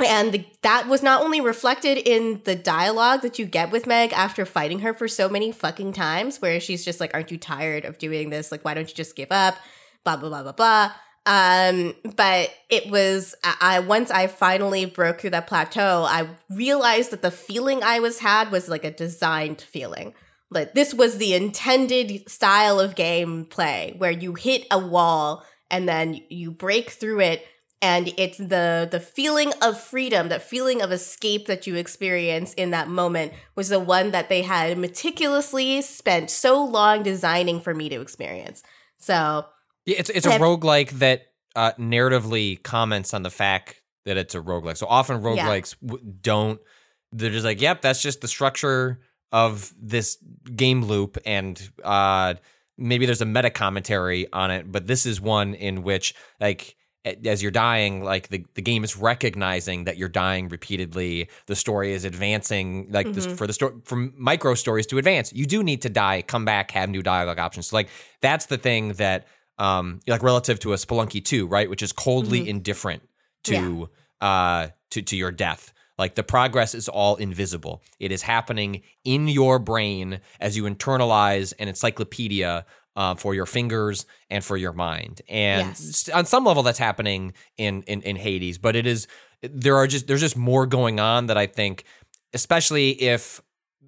[0.04, 4.14] and the, that was not only reflected in the dialogue that you get with Meg
[4.14, 7.86] after fighting her for so many fucking times, where she's just like, "Aren't you tired
[7.86, 8.52] of doing this?
[8.52, 9.56] Like, why don't you just give up?"
[10.04, 10.92] Blah blah blah blah blah.
[11.26, 17.22] Um, but it was I, once I finally broke through that plateau, I realized that
[17.22, 20.14] the feeling I was had was like a designed feeling.
[20.50, 26.20] Like this was the intended style of gameplay where you hit a wall and then
[26.30, 27.46] you break through it
[27.82, 32.72] and it's the the feeling of freedom that feeling of escape that you experience in
[32.72, 37.90] that moment was the one that they had meticulously spent so long designing for me
[37.90, 38.64] to experience
[38.98, 39.46] so
[39.86, 44.34] Yeah, it's it's a Have- roguelike that uh, narratively comments on the fact that it's
[44.36, 44.78] a roguelike.
[44.78, 45.28] So often Yeah.
[45.46, 46.60] roguelikes w- don't
[47.12, 49.02] they're just like, "Yep, that's just the structure
[49.34, 50.18] of this
[50.56, 52.36] game loop and uh
[52.78, 57.42] maybe there's a meta commentary on it, but this is one in which like as
[57.42, 61.30] you're dying, like the, the game is recognizing that you're dying repeatedly.
[61.48, 65.34] The story is advancing, like this, for the story from micro stories to advance.
[65.34, 67.68] You do need to die, come back, have new dialogue options.
[67.68, 67.90] So like
[68.22, 69.28] that's the thing that
[69.58, 73.04] um like relative to a Spelunky 2, right, which is coldly indifferent
[73.46, 73.90] to
[74.20, 75.74] uh to to your death.
[75.98, 77.84] Like the progress is all invisible.
[78.00, 82.66] It is happening in your brain as you internalize an encyclopedia
[82.96, 85.22] uh, for your fingers and for your mind.
[85.30, 86.10] And Yes.
[86.10, 88.58] on some level, that's happening in, in in Hades.
[88.58, 89.08] But it is
[89.42, 91.84] there are just there's just more going on that I think,
[92.34, 93.42] especially if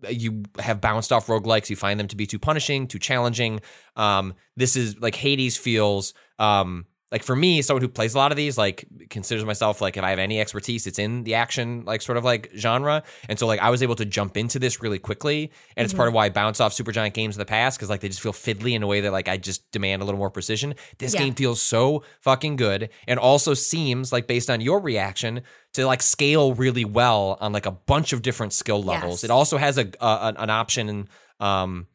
[0.09, 3.61] you have bounced off roguelikes, you find them to be too punishing, too challenging.
[3.95, 8.31] Um, this is like Hades feels um like for me, someone who plays a lot
[8.31, 11.85] of these, like considers myself like if I have any expertise, it's in the action,
[11.85, 13.03] like sort of like genre.
[13.29, 15.51] And so like I was able to jump into this really quickly.
[15.77, 18.01] And it's part of why I bounce off Supergiant games in the past, because like
[18.01, 20.31] they just feel fiddly in a way that like I just demand a little more
[20.31, 20.73] precision.
[20.97, 21.19] This Yeah.
[21.21, 25.43] game feels so fucking good and also seems like based on your reaction
[25.73, 29.17] to like scale really well on like a bunch of different skill levels.
[29.21, 29.25] Yes.
[29.25, 31.07] It also has a, a an option
[31.39, 31.85] um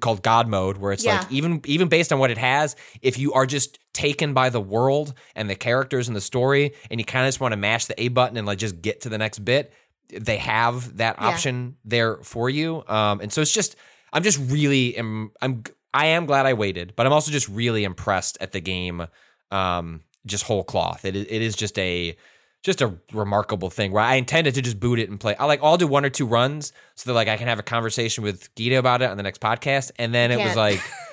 [0.00, 1.20] called God mode where it's Yeah.
[1.20, 4.60] like even even based on what it has, if you are just taken by the
[4.60, 7.84] world and the characters and the story and you kind of just want to mash
[7.86, 9.72] the A button and like just get to the next bit,
[10.08, 11.28] they have that Yeah.
[11.28, 12.82] option there for you.
[12.88, 13.76] Um and so it's just
[14.12, 15.62] I'm just really am I'm
[15.92, 19.06] I am glad I waited, but I'm also just really impressed at the game
[19.50, 21.04] um just whole cloth.
[21.04, 22.16] It is, it is just a
[22.64, 25.36] just a remarkable thing where I intended to just boot it and play.
[25.36, 27.62] I like I'll do one or two runs so that like I can have a
[27.62, 29.92] conversation with Gita about it on the next podcast.
[29.98, 30.80] And then it was like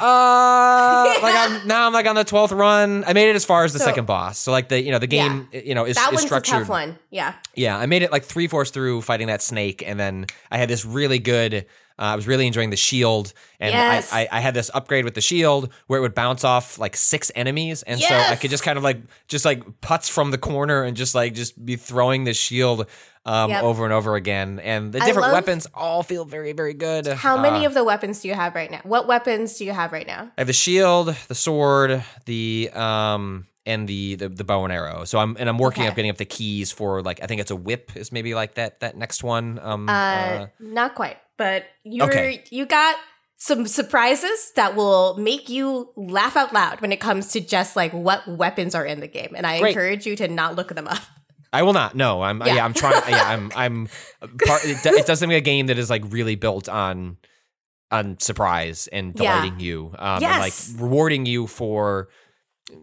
[0.00, 3.04] uh like I'm now I'm like on the twelfth run.
[3.06, 4.38] I made it as far as the So- second boss.
[4.38, 6.60] So like the you know the game you know is, that is structured.
[6.60, 9.98] tough one yeah Yeah, I made it like three fourths through fighting that snake, and
[10.00, 11.66] then I had this really good.
[11.98, 14.12] Uh, I was really enjoying the shield, and Yes.
[14.12, 16.96] I, I, I had this upgrade with the shield where it would bounce off like
[16.96, 20.38] six enemies, and so I could just kind of like just like putz from the
[20.38, 22.86] corner and just like just be throwing the shield
[23.26, 23.62] um, Yep.
[23.62, 27.06] over and over again, and the different weapons all feel very very good.
[27.08, 29.72] how many Uh, of the weapons do you have right now what weapons do you
[29.72, 34.44] have right now I have the shield, the sword, the um, and the the, the
[34.44, 35.04] bow and arrow.
[35.04, 35.88] So I'm and I'm working Okay.
[35.88, 38.54] up getting up the keys for like I think it's a whip is maybe like
[38.54, 39.58] that that next one.
[39.58, 42.44] Um, Uh, not quite, but you okay.
[42.50, 42.96] you got
[43.36, 47.92] some surprises that will make you laugh out loud when it comes to just like
[47.92, 49.70] what weapons are in the game, and I Great.
[49.70, 50.98] encourage you to not look them up.
[51.52, 51.94] I will not.
[51.94, 52.56] No, I'm yeah.
[52.56, 52.64] Yeah.
[52.64, 53.02] I'm trying.
[53.08, 53.88] yeah, I'm I'm.
[54.46, 57.16] Part, it, it doesn't make a game that is like really built on
[57.90, 59.36] on surprise and Yeah.
[59.40, 60.68] delighting you, um, Yes.
[60.68, 62.08] and like rewarding you for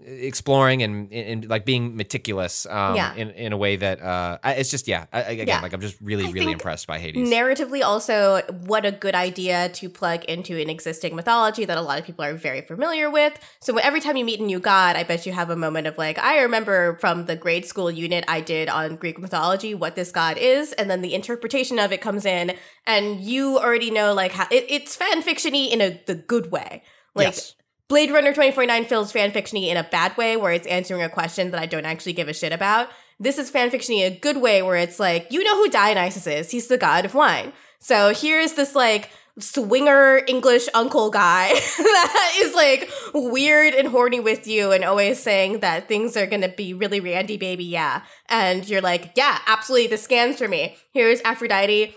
[0.05, 3.13] exploring and, and like being meticulous um, Yeah.
[3.15, 5.05] in in a way that uh, it's just yeah.
[5.13, 5.61] I, again, Yeah.
[5.61, 7.29] like I'm just really I really impressed by Hades.
[7.29, 11.99] Narratively, also, what a good idea to plug into an existing mythology that a lot
[11.99, 13.37] of people are very familiar with.
[13.61, 15.97] So every time you meet a new god, I bet you have a moment of
[15.97, 20.11] like, I remember from the grade school unit I did on Greek mythology what this
[20.11, 22.55] god is, and then the interpretation of it comes in,
[22.87, 26.81] and you already know like how it, it's fan fictiony in a the good way.
[27.13, 27.55] Like yes.
[27.87, 31.61] Blade Runner 2049 feels fanfictiony in a bad way where it's answering a question that
[31.61, 32.89] I don't actually give a shit about.
[33.19, 36.49] This is fanfictiony in a good way where it's like, you know who Dionysus is.
[36.49, 37.53] He's the god of wine.
[37.77, 44.47] So here's this like swinger English uncle guy that is like weird and horny with
[44.47, 48.01] you and always saying that things are gonna be really randy baby, yeah.
[48.29, 50.75] And you're like, yeah, absolutely, this scans for me.
[50.91, 51.95] Here's Aphrodite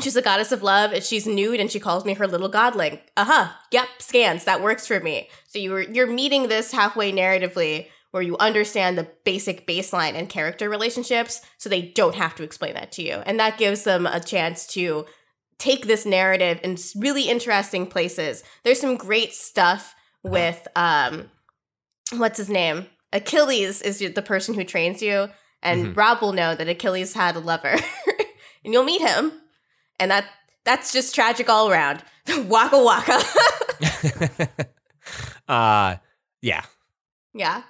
[0.00, 3.00] She's a goddess of love, she's nude, and she calls me her little godling.
[3.16, 3.48] Uh huh.
[3.72, 3.88] Yep.
[3.98, 4.44] Scans.
[4.44, 5.28] That works for me.
[5.46, 10.68] So you're you're meeting this halfway narratively, where you understand the basic baseline and character
[10.70, 14.20] relationships, so they don't have to explain that to you, and that gives them a
[14.20, 15.06] chance to
[15.58, 18.44] take this narrative in really interesting places.
[18.62, 21.30] There's some great stuff with um,
[22.16, 22.86] what's his name?
[23.12, 25.28] Achilles is the person who trains you,
[25.62, 25.98] and Mm-hmm.
[25.98, 27.74] Rob will know that Achilles had a lover,
[28.64, 29.32] and you'll meet him,
[29.98, 30.26] and that
[30.64, 32.02] that's just tragic all around.
[32.46, 33.22] waka waka.
[35.48, 35.96] uh,
[36.42, 36.62] yeah,
[37.34, 37.62] yeah,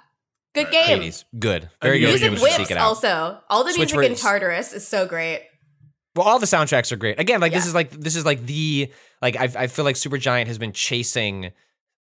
[0.53, 0.99] good game.
[0.99, 2.07] Hades, good, very good.
[2.09, 2.87] Music You should seek whips it out.
[2.87, 3.39] also.
[3.49, 4.21] All the Switch music in words.
[4.21, 5.41] Tartarus is so great.
[6.15, 7.19] Well, all the soundtracks are great.
[7.19, 10.47] Again, like this is like this is like the like I I feel like Supergiant
[10.47, 11.51] has been chasing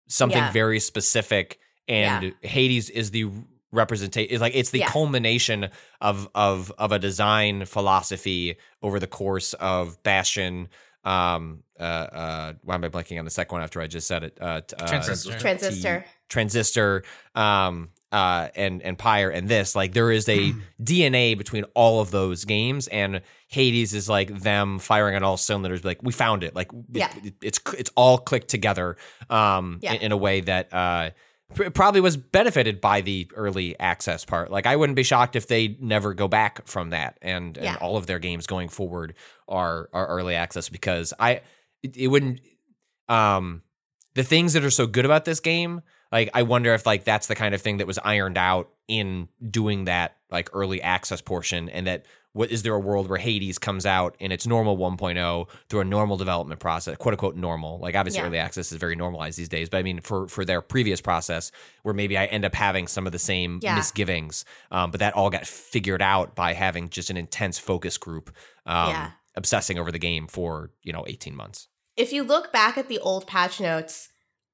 [0.07, 0.51] something Yeah.
[0.51, 3.29] very specific, and Hades is the
[3.71, 4.29] representation.
[4.33, 4.89] Is like it's the Yeah.
[4.89, 5.69] culmination
[6.01, 10.69] of of of a design philosophy over the course of Bastion.
[11.03, 14.23] Um, uh, uh, why am I blanking on the second one after I just said
[14.23, 14.37] it?
[14.41, 15.39] Uh, t- uh, Transistor.
[15.39, 16.05] Transistor.
[16.29, 17.03] transistor
[17.35, 20.53] um uh and and pyre and this like there is a
[20.83, 25.85] dna between all of those games and hades is like them firing on all cylinders
[25.85, 27.09] like we found it like Yeah.
[27.23, 28.97] it- it's it's all clicked together
[29.29, 29.93] um Yeah.
[29.93, 31.15] in, in a way that uh pr-
[31.55, 35.77] probably was benefited by the early access part like i wouldn't be shocked if they
[35.79, 37.73] never go back from that and Yeah.
[37.73, 39.13] and all of their games going forward
[39.47, 41.41] are are early access because i
[41.83, 42.41] it, it wouldn't
[43.07, 43.61] um
[44.15, 45.81] the things that are so good about this game
[46.11, 49.29] like i wonder if like that's the kind of thing that was ironed out in
[49.49, 52.05] doing that like early access portion and that
[52.37, 55.85] what is there a world where hades comes out in its normal 1.0 through a
[55.85, 58.27] normal development process quote unquote normal like obviously Yeah.
[58.27, 61.51] early access is very normalized these days but i mean for for their previous process
[61.83, 63.75] where maybe i end up having some of the same Yeah.
[63.75, 68.29] misgivings um, but that all got figured out by having just an intense focus group
[68.65, 69.11] um, Yeah.
[69.35, 72.99] obsessing over the game for you know 18 months if you look back at the
[72.99, 74.09] old patch notes,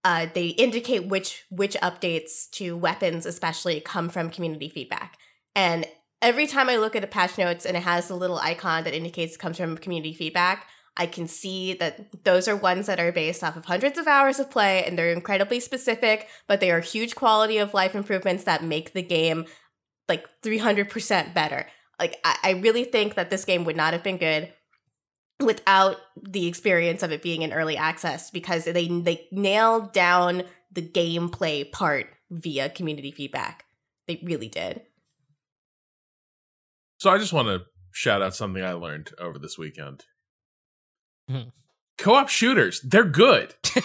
[0.06, 5.18] uh, they indicate which which updates to weapons, especially, come from community feedback.
[5.54, 5.86] And
[6.24, 8.96] every time I look at the patch notes and it has the little icon that
[8.96, 13.12] indicates it comes from community feedback, I can see that those are ones that are
[13.12, 16.80] based off of hundreds of hours of play and they're incredibly specific, but they are
[16.80, 19.46] huge quality of life improvements that make the game
[20.08, 21.68] like 300% better.
[22.00, 24.54] Like, I, I really think that this game would not have been good
[25.40, 30.82] without the experience of it being in early access because they they nailed down the
[30.82, 33.66] gameplay part via community feedback.
[34.08, 34.82] They really did.
[37.04, 40.06] So I just want to shout out something I learned over this weekend.
[41.30, 41.50] Hmm.
[41.98, 43.54] Co-op shooters, they're good.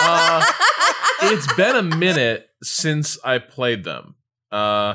[0.00, 0.42] Uh,
[1.24, 4.14] it's been a minute since I played them.
[4.50, 4.94] Uh,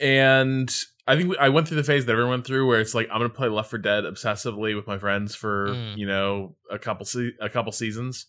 [0.00, 0.74] and
[1.06, 3.08] I think we, I went through the phase that everyone went through where it's like
[3.10, 5.98] I'm going to play Left 4 Dead obsessively with my friends for, Mm.
[5.98, 8.26] you know, a couple se- a couple seasons.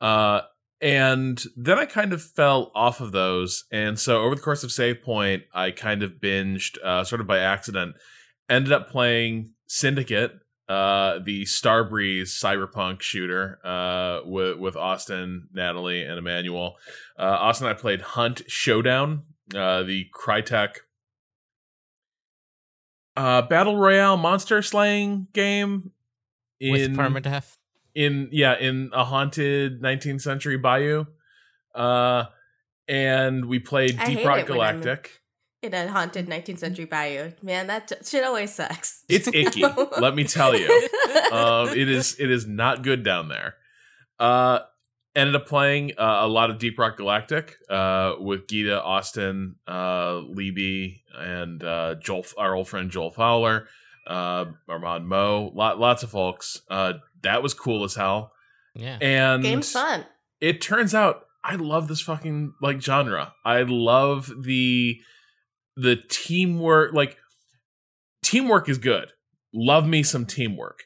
[0.00, 0.42] Uh
[0.80, 3.64] and then I kind of fell off of those.
[3.70, 7.26] And so over the course of Save Point, I kind of binged uh, sort of
[7.26, 7.96] by accident.
[8.48, 10.32] Ended up playing Syndicate,
[10.68, 16.76] uh, the Starbreeze cyberpunk shooter uh, with, with Austin, Natalie, and Emmanuel.
[17.18, 19.24] Uh, Austin and I played Hunt Showdown,
[19.54, 20.76] uh, the Crytek
[23.16, 25.92] uh, Battle Royale monster slaying game.
[26.60, 27.56] with permadeath.
[27.94, 31.04] In yeah in a haunted 19th century bayou
[31.74, 32.24] uh
[32.88, 35.20] and we played deep rock it when I'm- galactic
[35.62, 37.32] In a haunted 19th century bayou.
[37.42, 39.04] Man, that t- shit always sucks.
[39.10, 39.62] it's icky
[40.00, 40.68] let me tell you
[41.32, 43.54] um it is it is not good down there
[44.18, 44.60] uh
[45.14, 50.16] ended up playing uh, a lot of deep rock galactic uh with gita austin uh
[50.28, 53.66] libby and uh joel our old friend joel fowler
[54.06, 58.32] uh armand mo lot, lots of folks uh that was cool as hell
[58.74, 58.98] Yeah.
[59.00, 60.06] and Game's fun.
[60.40, 63.32] it turns out I love this fucking like genre.
[63.44, 65.00] I love the
[65.76, 67.16] the teamwork like
[68.22, 69.12] teamwork is good.
[69.54, 70.80] Love me some teamwork.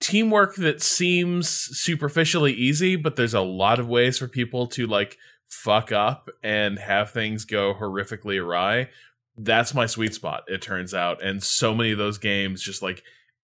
[0.00, 5.16] Teamwork that seems superficially easy, but there's a lot of ways for people to like
[5.48, 8.88] fuck up and have things go horrifically awry.
[9.36, 11.22] That's my sweet spot, it turns out.
[11.22, 13.02] And so many of those games just like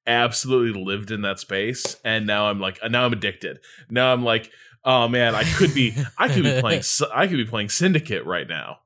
[0.08, 1.96] absolutely lived in that space.
[2.04, 3.60] And now I'm like, now I'm addicted.
[3.90, 4.50] Now I'm like,
[4.84, 6.82] oh man, I could be, I could be playing,
[7.14, 8.78] I could be playing Syndicate right now.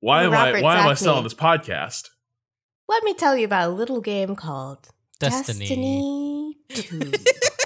[0.00, 0.98] Why am Robert I, why am I Zacny.
[0.98, 2.08] still on this podcast?
[2.88, 4.88] Let me tell you about a little game called
[5.20, 6.56] Destiny.
[6.68, 7.12] Destiny 2.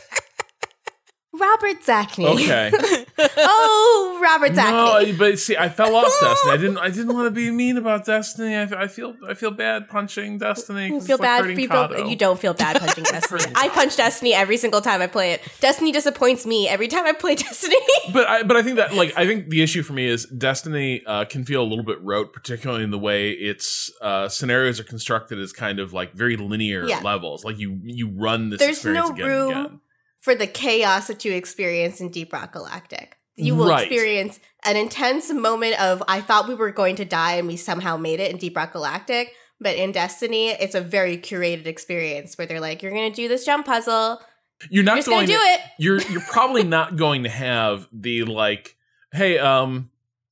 [1.39, 2.26] Robert Zacny.
[2.26, 2.70] Okay.
[3.37, 5.18] oh, Robert No, Zacny.
[5.18, 6.53] but see, I fell off Destiny.
[6.53, 6.78] I didn't.
[6.78, 8.55] I didn't want to be mean about Destiny.
[8.55, 9.14] I, I feel.
[9.28, 10.87] I feel bad punching Destiny.
[10.89, 11.41] You feel like bad.
[11.43, 13.53] hurting You, feel, you don't feel bad punching Destiny.
[13.55, 15.43] I punch Destiny every single time I play it.
[15.61, 17.76] Destiny disappoints me every time I play Destiny.
[18.12, 21.03] But I, but I think that like I think the issue for me is Destiny
[21.07, 24.85] uh, can feel a little bit rote, particularly in the way its uh, scenarios are
[24.85, 27.01] constructed as kind of like very linear Yeah.
[27.01, 27.45] levels.
[27.45, 29.80] Like you you run this There's experience no again room and again.
[30.25, 33.16] For the chaos that you experience in Deep Rock Galactic.
[33.37, 33.83] You will Right.
[33.87, 37.97] experience an intense moment of I thought we were going to die and we somehow
[37.99, 42.47] made it in Deep Rock Galactic, But in Destiny, it's a very curated experience where
[42.47, 44.20] they're like, "You're gonna do this jump puzzle.
[44.62, 48.25] You're You're not just gonna do it." you're you're probably not going to have the
[48.25, 48.77] like,
[49.12, 49.91] hey, um,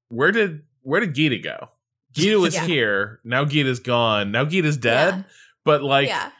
[0.09, 1.69] where did where did Gita go?
[2.13, 2.67] Gita was Yeah.
[2.67, 3.21] here.
[3.25, 4.33] Now Gita's gone.
[4.33, 5.15] Now Gita's dead.
[5.15, 5.23] Yeah.
[5.65, 6.31] But like, yeah.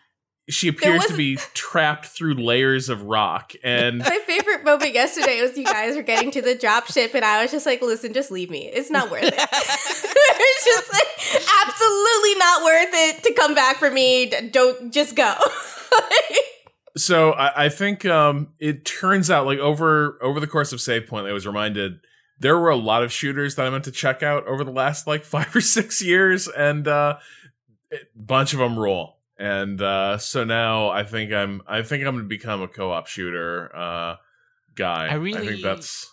[0.49, 5.57] She appears to be trapped through layers of rock, and My favorite moment yesterday was
[5.57, 8.31] you guys were getting to the drop ship, and I was just like, listen, just
[8.31, 8.67] leave me.
[8.67, 9.35] It's not worth it.
[9.37, 14.33] it's just like, absolutely not worth it to come back for me.
[14.51, 15.35] Don't just go.
[16.97, 21.07] so I, I think um, it turns out like over over the course of Save
[21.07, 22.01] Point, I was reminded
[22.41, 25.07] there were a lot of shooters that I meant to check out over the last
[25.07, 27.19] like five or six years, and uh,
[27.93, 29.19] a bunch of them rule.
[29.43, 33.75] And uh, so now I think I'm I think I'm gonna become a co-op shooter
[33.75, 34.17] uh,
[34.77, 35.09] guy.
[35.09, 36.07] I really- think that's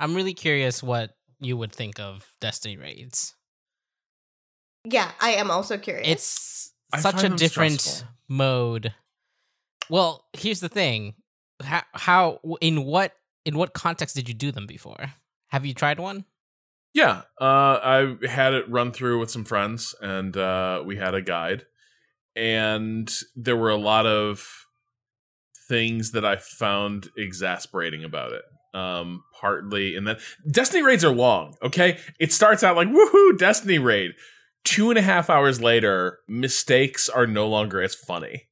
[0.00, 1.10] I'm really curious what
[1.40, 3.34] you would think of Destiny raids.
[4.84, 6.08] yeah, I am also curious.
[6.08, 8.08] It's I such a different stressful.
[8.28, 8.94] mode.
[9.90, 11.16] Well, here's the thing:
[11.62, 13.12] how, how in what
[13.44, 15.12] in what context did you do them before?
[15.48, 16.24] Have you tried one?
[16.94, 21.20] Yeah, uh, I had it run through with some friends, and uh, we had a
[21.20, 21.66] guide,
[22.36, 24.66] and there were a lot of
[25.68, 28.42] things that I found exasperating about it.
[28.74, 30.16] Um, partly, and then
[30.50, 31.54] Destiny raids are long.
[31.62, 34.12] Okay, it starts out like woohoo, Destiny raid.
[34.64, 38.48] Two and a half hours later, mistakes are no longer as funny.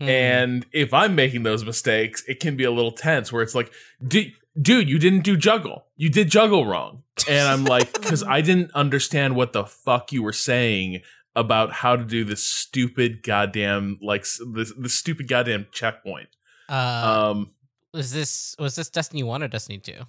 [0.00, 0.08] Hmm.
[0.08, 3.72] And if I'm making those mistakes, it can be a little tense where it's like,
[4.06, 5.86] "Du- dude, you didn't do juggle.
[5.96, 7.02] You did juggle wrong.
[7.28, 11.02] And I'm like, because I didn't understand what the fuck you were saying
[11.38, 14.22] about how to do this stupid goddamn, like,
[14.54, 16.28] this, this stupid goddamn checkpoint.
[16.68, 17.50] uh, Um,
[17.94, 20.00] was this was this Destiny One or Destiny Two?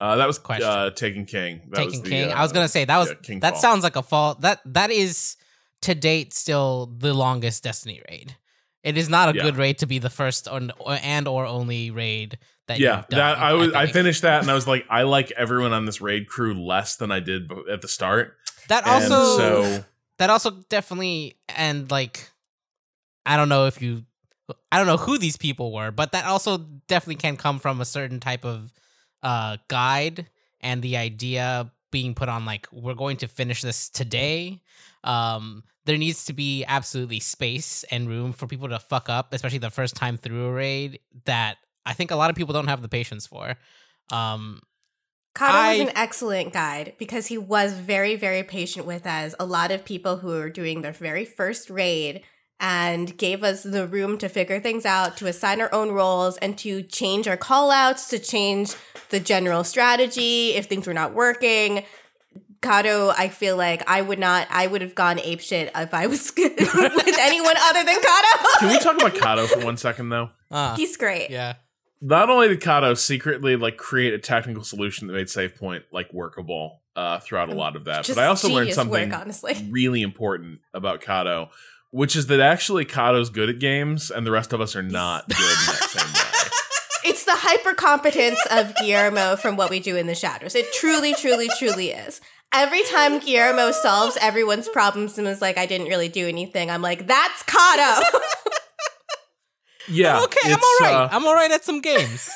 [0.00, 0.66] uh, that was Question.
[0.68, 1.60] uh, Taken King.
[1.70, 2.32] That Taken was the, King.
[2.32, 3.60] uh, I was gonna say that was yeah, King that Fall.
[3.62, 4.34] sounds like a fall.
[4.34, 5.36] That that is
[5.82, 8.36] to date still the longest Destiny raid.
[8.82, 9.42] It is not a Yeah.
[9.44, 13.08] good raid to be the first or, or and or only raid that yeah, you've
[13.08, 13.72] done, that I was.
[13.72, 13.92] I, think.
[13.94, 17.10] finished that, and I was like, I like everyone on this raid crew less than
[17.12, 18.36] I did at the start.
[18.68, 19.84] That And also so
[20.18, 22.30] that also definitely and like
[23.24, 24.04] I don't know if you
[24.70, 27.84] I don't know who these people were, but that also definitely can come from a
[27.84, 28.72] certain type of
[29.22, 30.28] uh guide
[30.60, 34.60] and the idea being put on like we're going to finish this today.
[35.04, 39.58] Um there needs to be absolutely space and room for people to fuck up, especially
[39.58, 42.82] the first time through a raid that I think a lot of people don't have
[42.82, 43.56] the patience for.
[44.10, 44.60] Um
[45.36, 49.34] Kato I- was an excellent guide because he was very, very patient with us.
[49.38, 52.22] A lot of people who were doing their very first raid
[52.58, 56.56] and gave us the room to figure things out, to assign our own roles, and
[56.56, 58.72] to change our call outs, to change
[59.10, 61.84] the general strategy if things were not working.
[62.62, 66.32] Kato, I feel like I would not, I would have gone apeshit if I was
[66.36, 68.48] with anyone other than Kato.
[68.60, 70.30] can we talk about Kato for one second though?
[70.50, 71.28] uh, He's great.
[71.30, 71.54] yeah.
[72.00, 76.12] Not only did Kato secretly like create a technical solution that made Save Point like
[76.12, 79.54] workable uh, throughout a lot of that, Just but I also learned something work, honestly.
[79.70, 81.50] really important about Kato,
[81.90, 85.28] which is that actually Kato's good at games, and the rest of us are not
[85.28, 86.50] good in that same way.
[87.08, 90.54] It's the hyper competence of Guillermo from what we do in the shadows.
[90.56, 92.20] It truly, truly, truly is.
[92.52, 96.82] Every time Guillermo solves everyone's problems and is like, I didn't really do anything, I'm
[96.82, 98.18] like, that's Kato.
[99.88, 100.94] Yeah, okay, I'm all right.
[100.94, 102.28] uh, I'm all right at some games.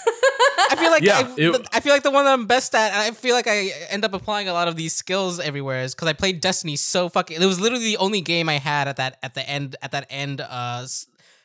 [0.71, 2.93] I feel like Yeah, I, it- I feel like the one that I'm best at,
[2.93, 6.09] I feel like I end up applying a lot of these skills everywhere, is because
[6.09, 7.41] I played Destiny so fucking.
[7.41, 10.07] It was literally the only game I had at that at the end at that
[10.11, 10.87] end uh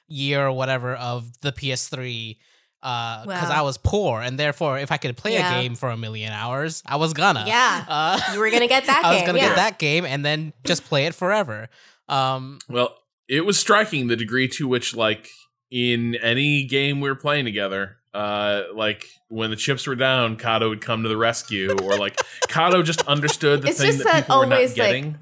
[0.07, 2.37] year or whatever of the PS3.
[2.81, 3.49] Because Wow.
[3.51, 5.57] I was poor, and therefore, if I could play Yeah.
[5.57, 7.43] a game for a million hours, I was gonna.
[7.47, 7.83] Yeah.
[7.89, 9.47] uh, you were gonna get that I was gonna yeah.
[9.47, 11.67] get that game and then just play it forever.
[12.07, 12.95] Um, Well,
[13.27, 15.31] it was striking the degree to which, like,
[15.71, 20.69] in any game we were playing together, uh, like when the chips were down, Kato
[20.69, 22.15] would come to the rescue, or like
[22.47, 25.17] Kato just understood the It's thing just that that people were not always, like, getting.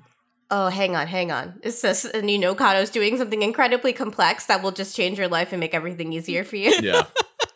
[0.52, 1.60] Oh, hang on, hang on.
[1.64, 5.28] It's just, and you know, Kato's doing something incredibly complex that will just change your
[5.28, 6.72] life and make everything easier for you.
[6.82, 7.04] yeah.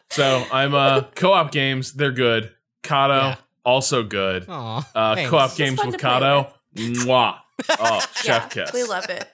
[0.10, 2.52] So I'm uh co-op games, they're good.
[2.82, 3.36] Kato Yeah.
[3.64, 4.46] also good.
[4.50, 5.30] aw, Uh thanks.
[5.30, 6.54] co-op It's games with to play Kato.
[6.76, 7.38] Mwah.
[7.80, 8.26] Oh, chef
[8.56, 8.74] yeah, kiss.
[8.74, 9.28] We love it.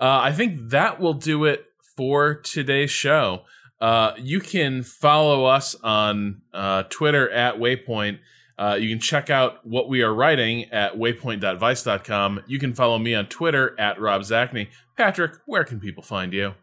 [0.00, 1.65] Uh, I think that will do it
[1.96, 3.42] for today's show.
[3.80, 8.18] Uh, you can follow us on uh, Twitter at Waypoint.
[8.58, 12.40] Uh, you can check out what we are writing at waypoint.vice.com.
[12.46, 14.68] You can follow me on Twitter at Rob Zacny.
[14.96, 16.54] Patrick, where can people find you?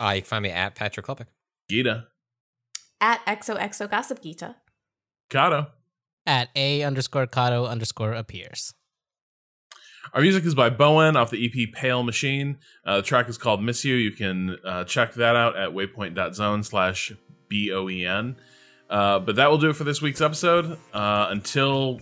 [0.00, 1.26] Uh, you can find me at Patrick Klepek.
[1.68, 2.06] Gita,
[3.00, 4.56] At XOXO Gossip Gita.
[5.28, 5.66] Kato.
[6.24, 8.72] at a underscore Kato underscore appears.
[10.14, 12.58] Our music is by Bo En off the EP Pale Machine.
[12.84, 13.94] Uh, the track is called Miss You.
[13.94, 17.12] You can uh, check that out at waypoint.zone slash
[17.48, 18.36] B O E N.
[18.88, 20.78] Uh, but that will do it for this week's episode.
[20.94, 22.00] Uh, until,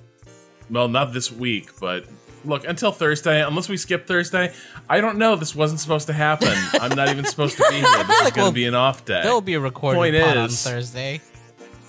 [0.71, 2.05] well, not this week, but
[2.45, 4.53] look, until Thursday, unless we skip Thursday,
[4.89, 5.35] I don't know.
[5.35, 6.55] This wasn't supposed to happen.
[6.75, 8.05] I'm not even supposed to be here.
[8.05, 9.21] This is going we'll- to be an off day.
[9.23, 11.21] There will be a recording Point pod on Thursday.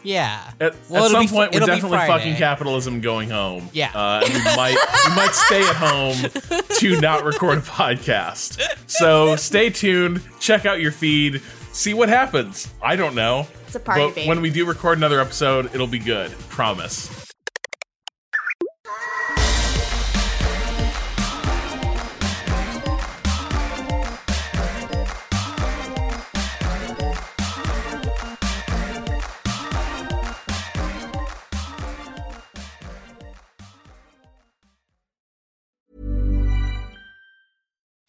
[0.03, 0.51] Yeah.
[0.59, 3.69] At, Well, at some be point, we're definitely fucking capitalism going home.
[3.73, 3.91] Yeah.
[3.93, 4.77] uh, and we might
[5.07, 8.61] we might stay at home to not record a podcast.
[8.87, 10.21] So stay tuned.
[10.39, 11.41] Check out your feed.
[11.73, 12.73] See what happens.
[12.81, 13.47] I don't know.
[13.65, 14.27] It's a party, but babe.
[14.27, 16.31] when we do record another episode, it'll be good.
[16.49, 17.26] Promise.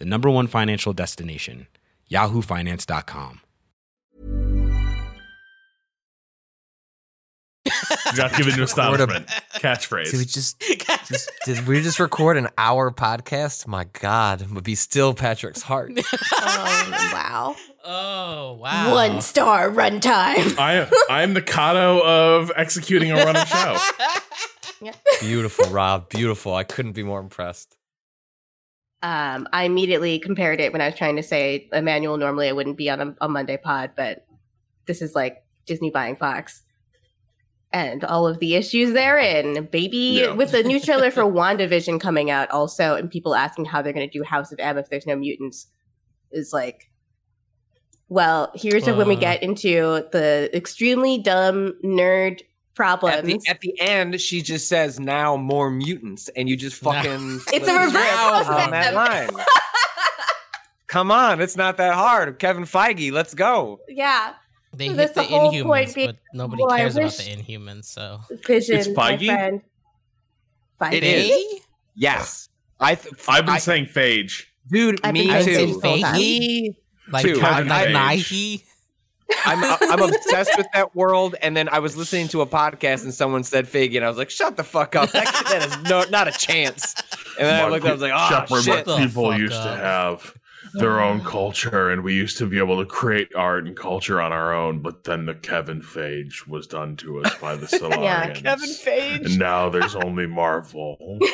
[0.00, 1.68] the number one financial destination,
[2.10, 3.42] yahoofinance.com.
[7.66, 9.26] You got to give it to astonishment.
[9.54, 10.10] Catchphrase.
[10.10, 10.60] Did we just,
[11.06, 13.66] just did we just record an hour podcast?
[13.66, 15.92] My God, it would be still Patrick's heart.
[16.32, 17.56] oh, wow.
[17.84, 18.94] Oh wow.
[18.94, 20.58] One star runtime.
[20.58, 23.76] I I'm the Kato of executing a running show.
[25.20, 26.08] beautiful, Rob.
[26.08, 26.54] Beautiful.
[26.54, 27.76] I couldn't be more impressed.
[29.02, 32.16] Um, I immediately compared it when I was trying to say Emmanuel.
[32.18, 34.26] Normally, I wouldn't be on a, a Monday pod, but
[34.86, 36.62] this is like Disney buying Fox
[37.72, 39.64] and all of the issues therein.
[39.66, 40.32] Baby, Yeah.
[40.32, 44.08] with the new trailer for WandaVision coming out, also, and people asking how they're going
[44.08, 45.68] to do House of M if there's no mutants,
[46.32, 46.90] is like,
[48.08, 49.20] well, here's when we Uh.
[49.20, 52.40] get into the extremely dumb nerd
[52.74, 53.16] problems.
[53.18, 57.40] At the, at the end, she just says, "Now more mutants," and you just fucking.
[57.52, 59.30] It's a reverse around on that line.
[60.86, 62.38] Come on, it's not that hard.
[62.40, 63.78] Kevin Feige, let's go.
[63.88, 64.34] yeah,
[64.74, 67.84] They So hit the the Inhumans, being- but nobody oh, well, cares about the Inhumans.
[67.84, 69.62] So Vision, It's Feige?
[70.80, 70.92] Feige.
[70.92, 71.60] It is.
[71.94, 72.48] Yes,
[72.80, 72.96] I.
[72.96, 74.44] Th- I've been I- saying phage.
[74.68, 75.54] dude, I've me been too.
[75.54, 76.16] seen this whole time.
[76.16, 76.76] Me
[77.12, 77.38] like Two.
[77.38, 78.64] Kevin Kevin Feige.
[79.30, 79.40] Nighy.
[79.46, 81.34] I'm uh, I'm obsessed with that world.
[81.42, 84.18] And then I was listening to a podcast and someone said Figgy, and I was
[84.18, 85.10] like, "Shut the fuck up!
[85.12, 86.94] That, that is no, not a chance."
[87.38, 89.38] And then I looked, up, I was like, ah, "Oh Shepard, shit!" the people fuck
[89.38, 90.34] used to have
[90.74, 94.32] their own culture, and we used to be able to create art and culture on
[94.32, 94.80] our own.
[94.80, 98.02] But then the Kevin Phage was done to us by the Solarians.
[98.02, 99.26] Yeah, Kevin Feige.
[99.26, 101.18] and now there's only Marvel.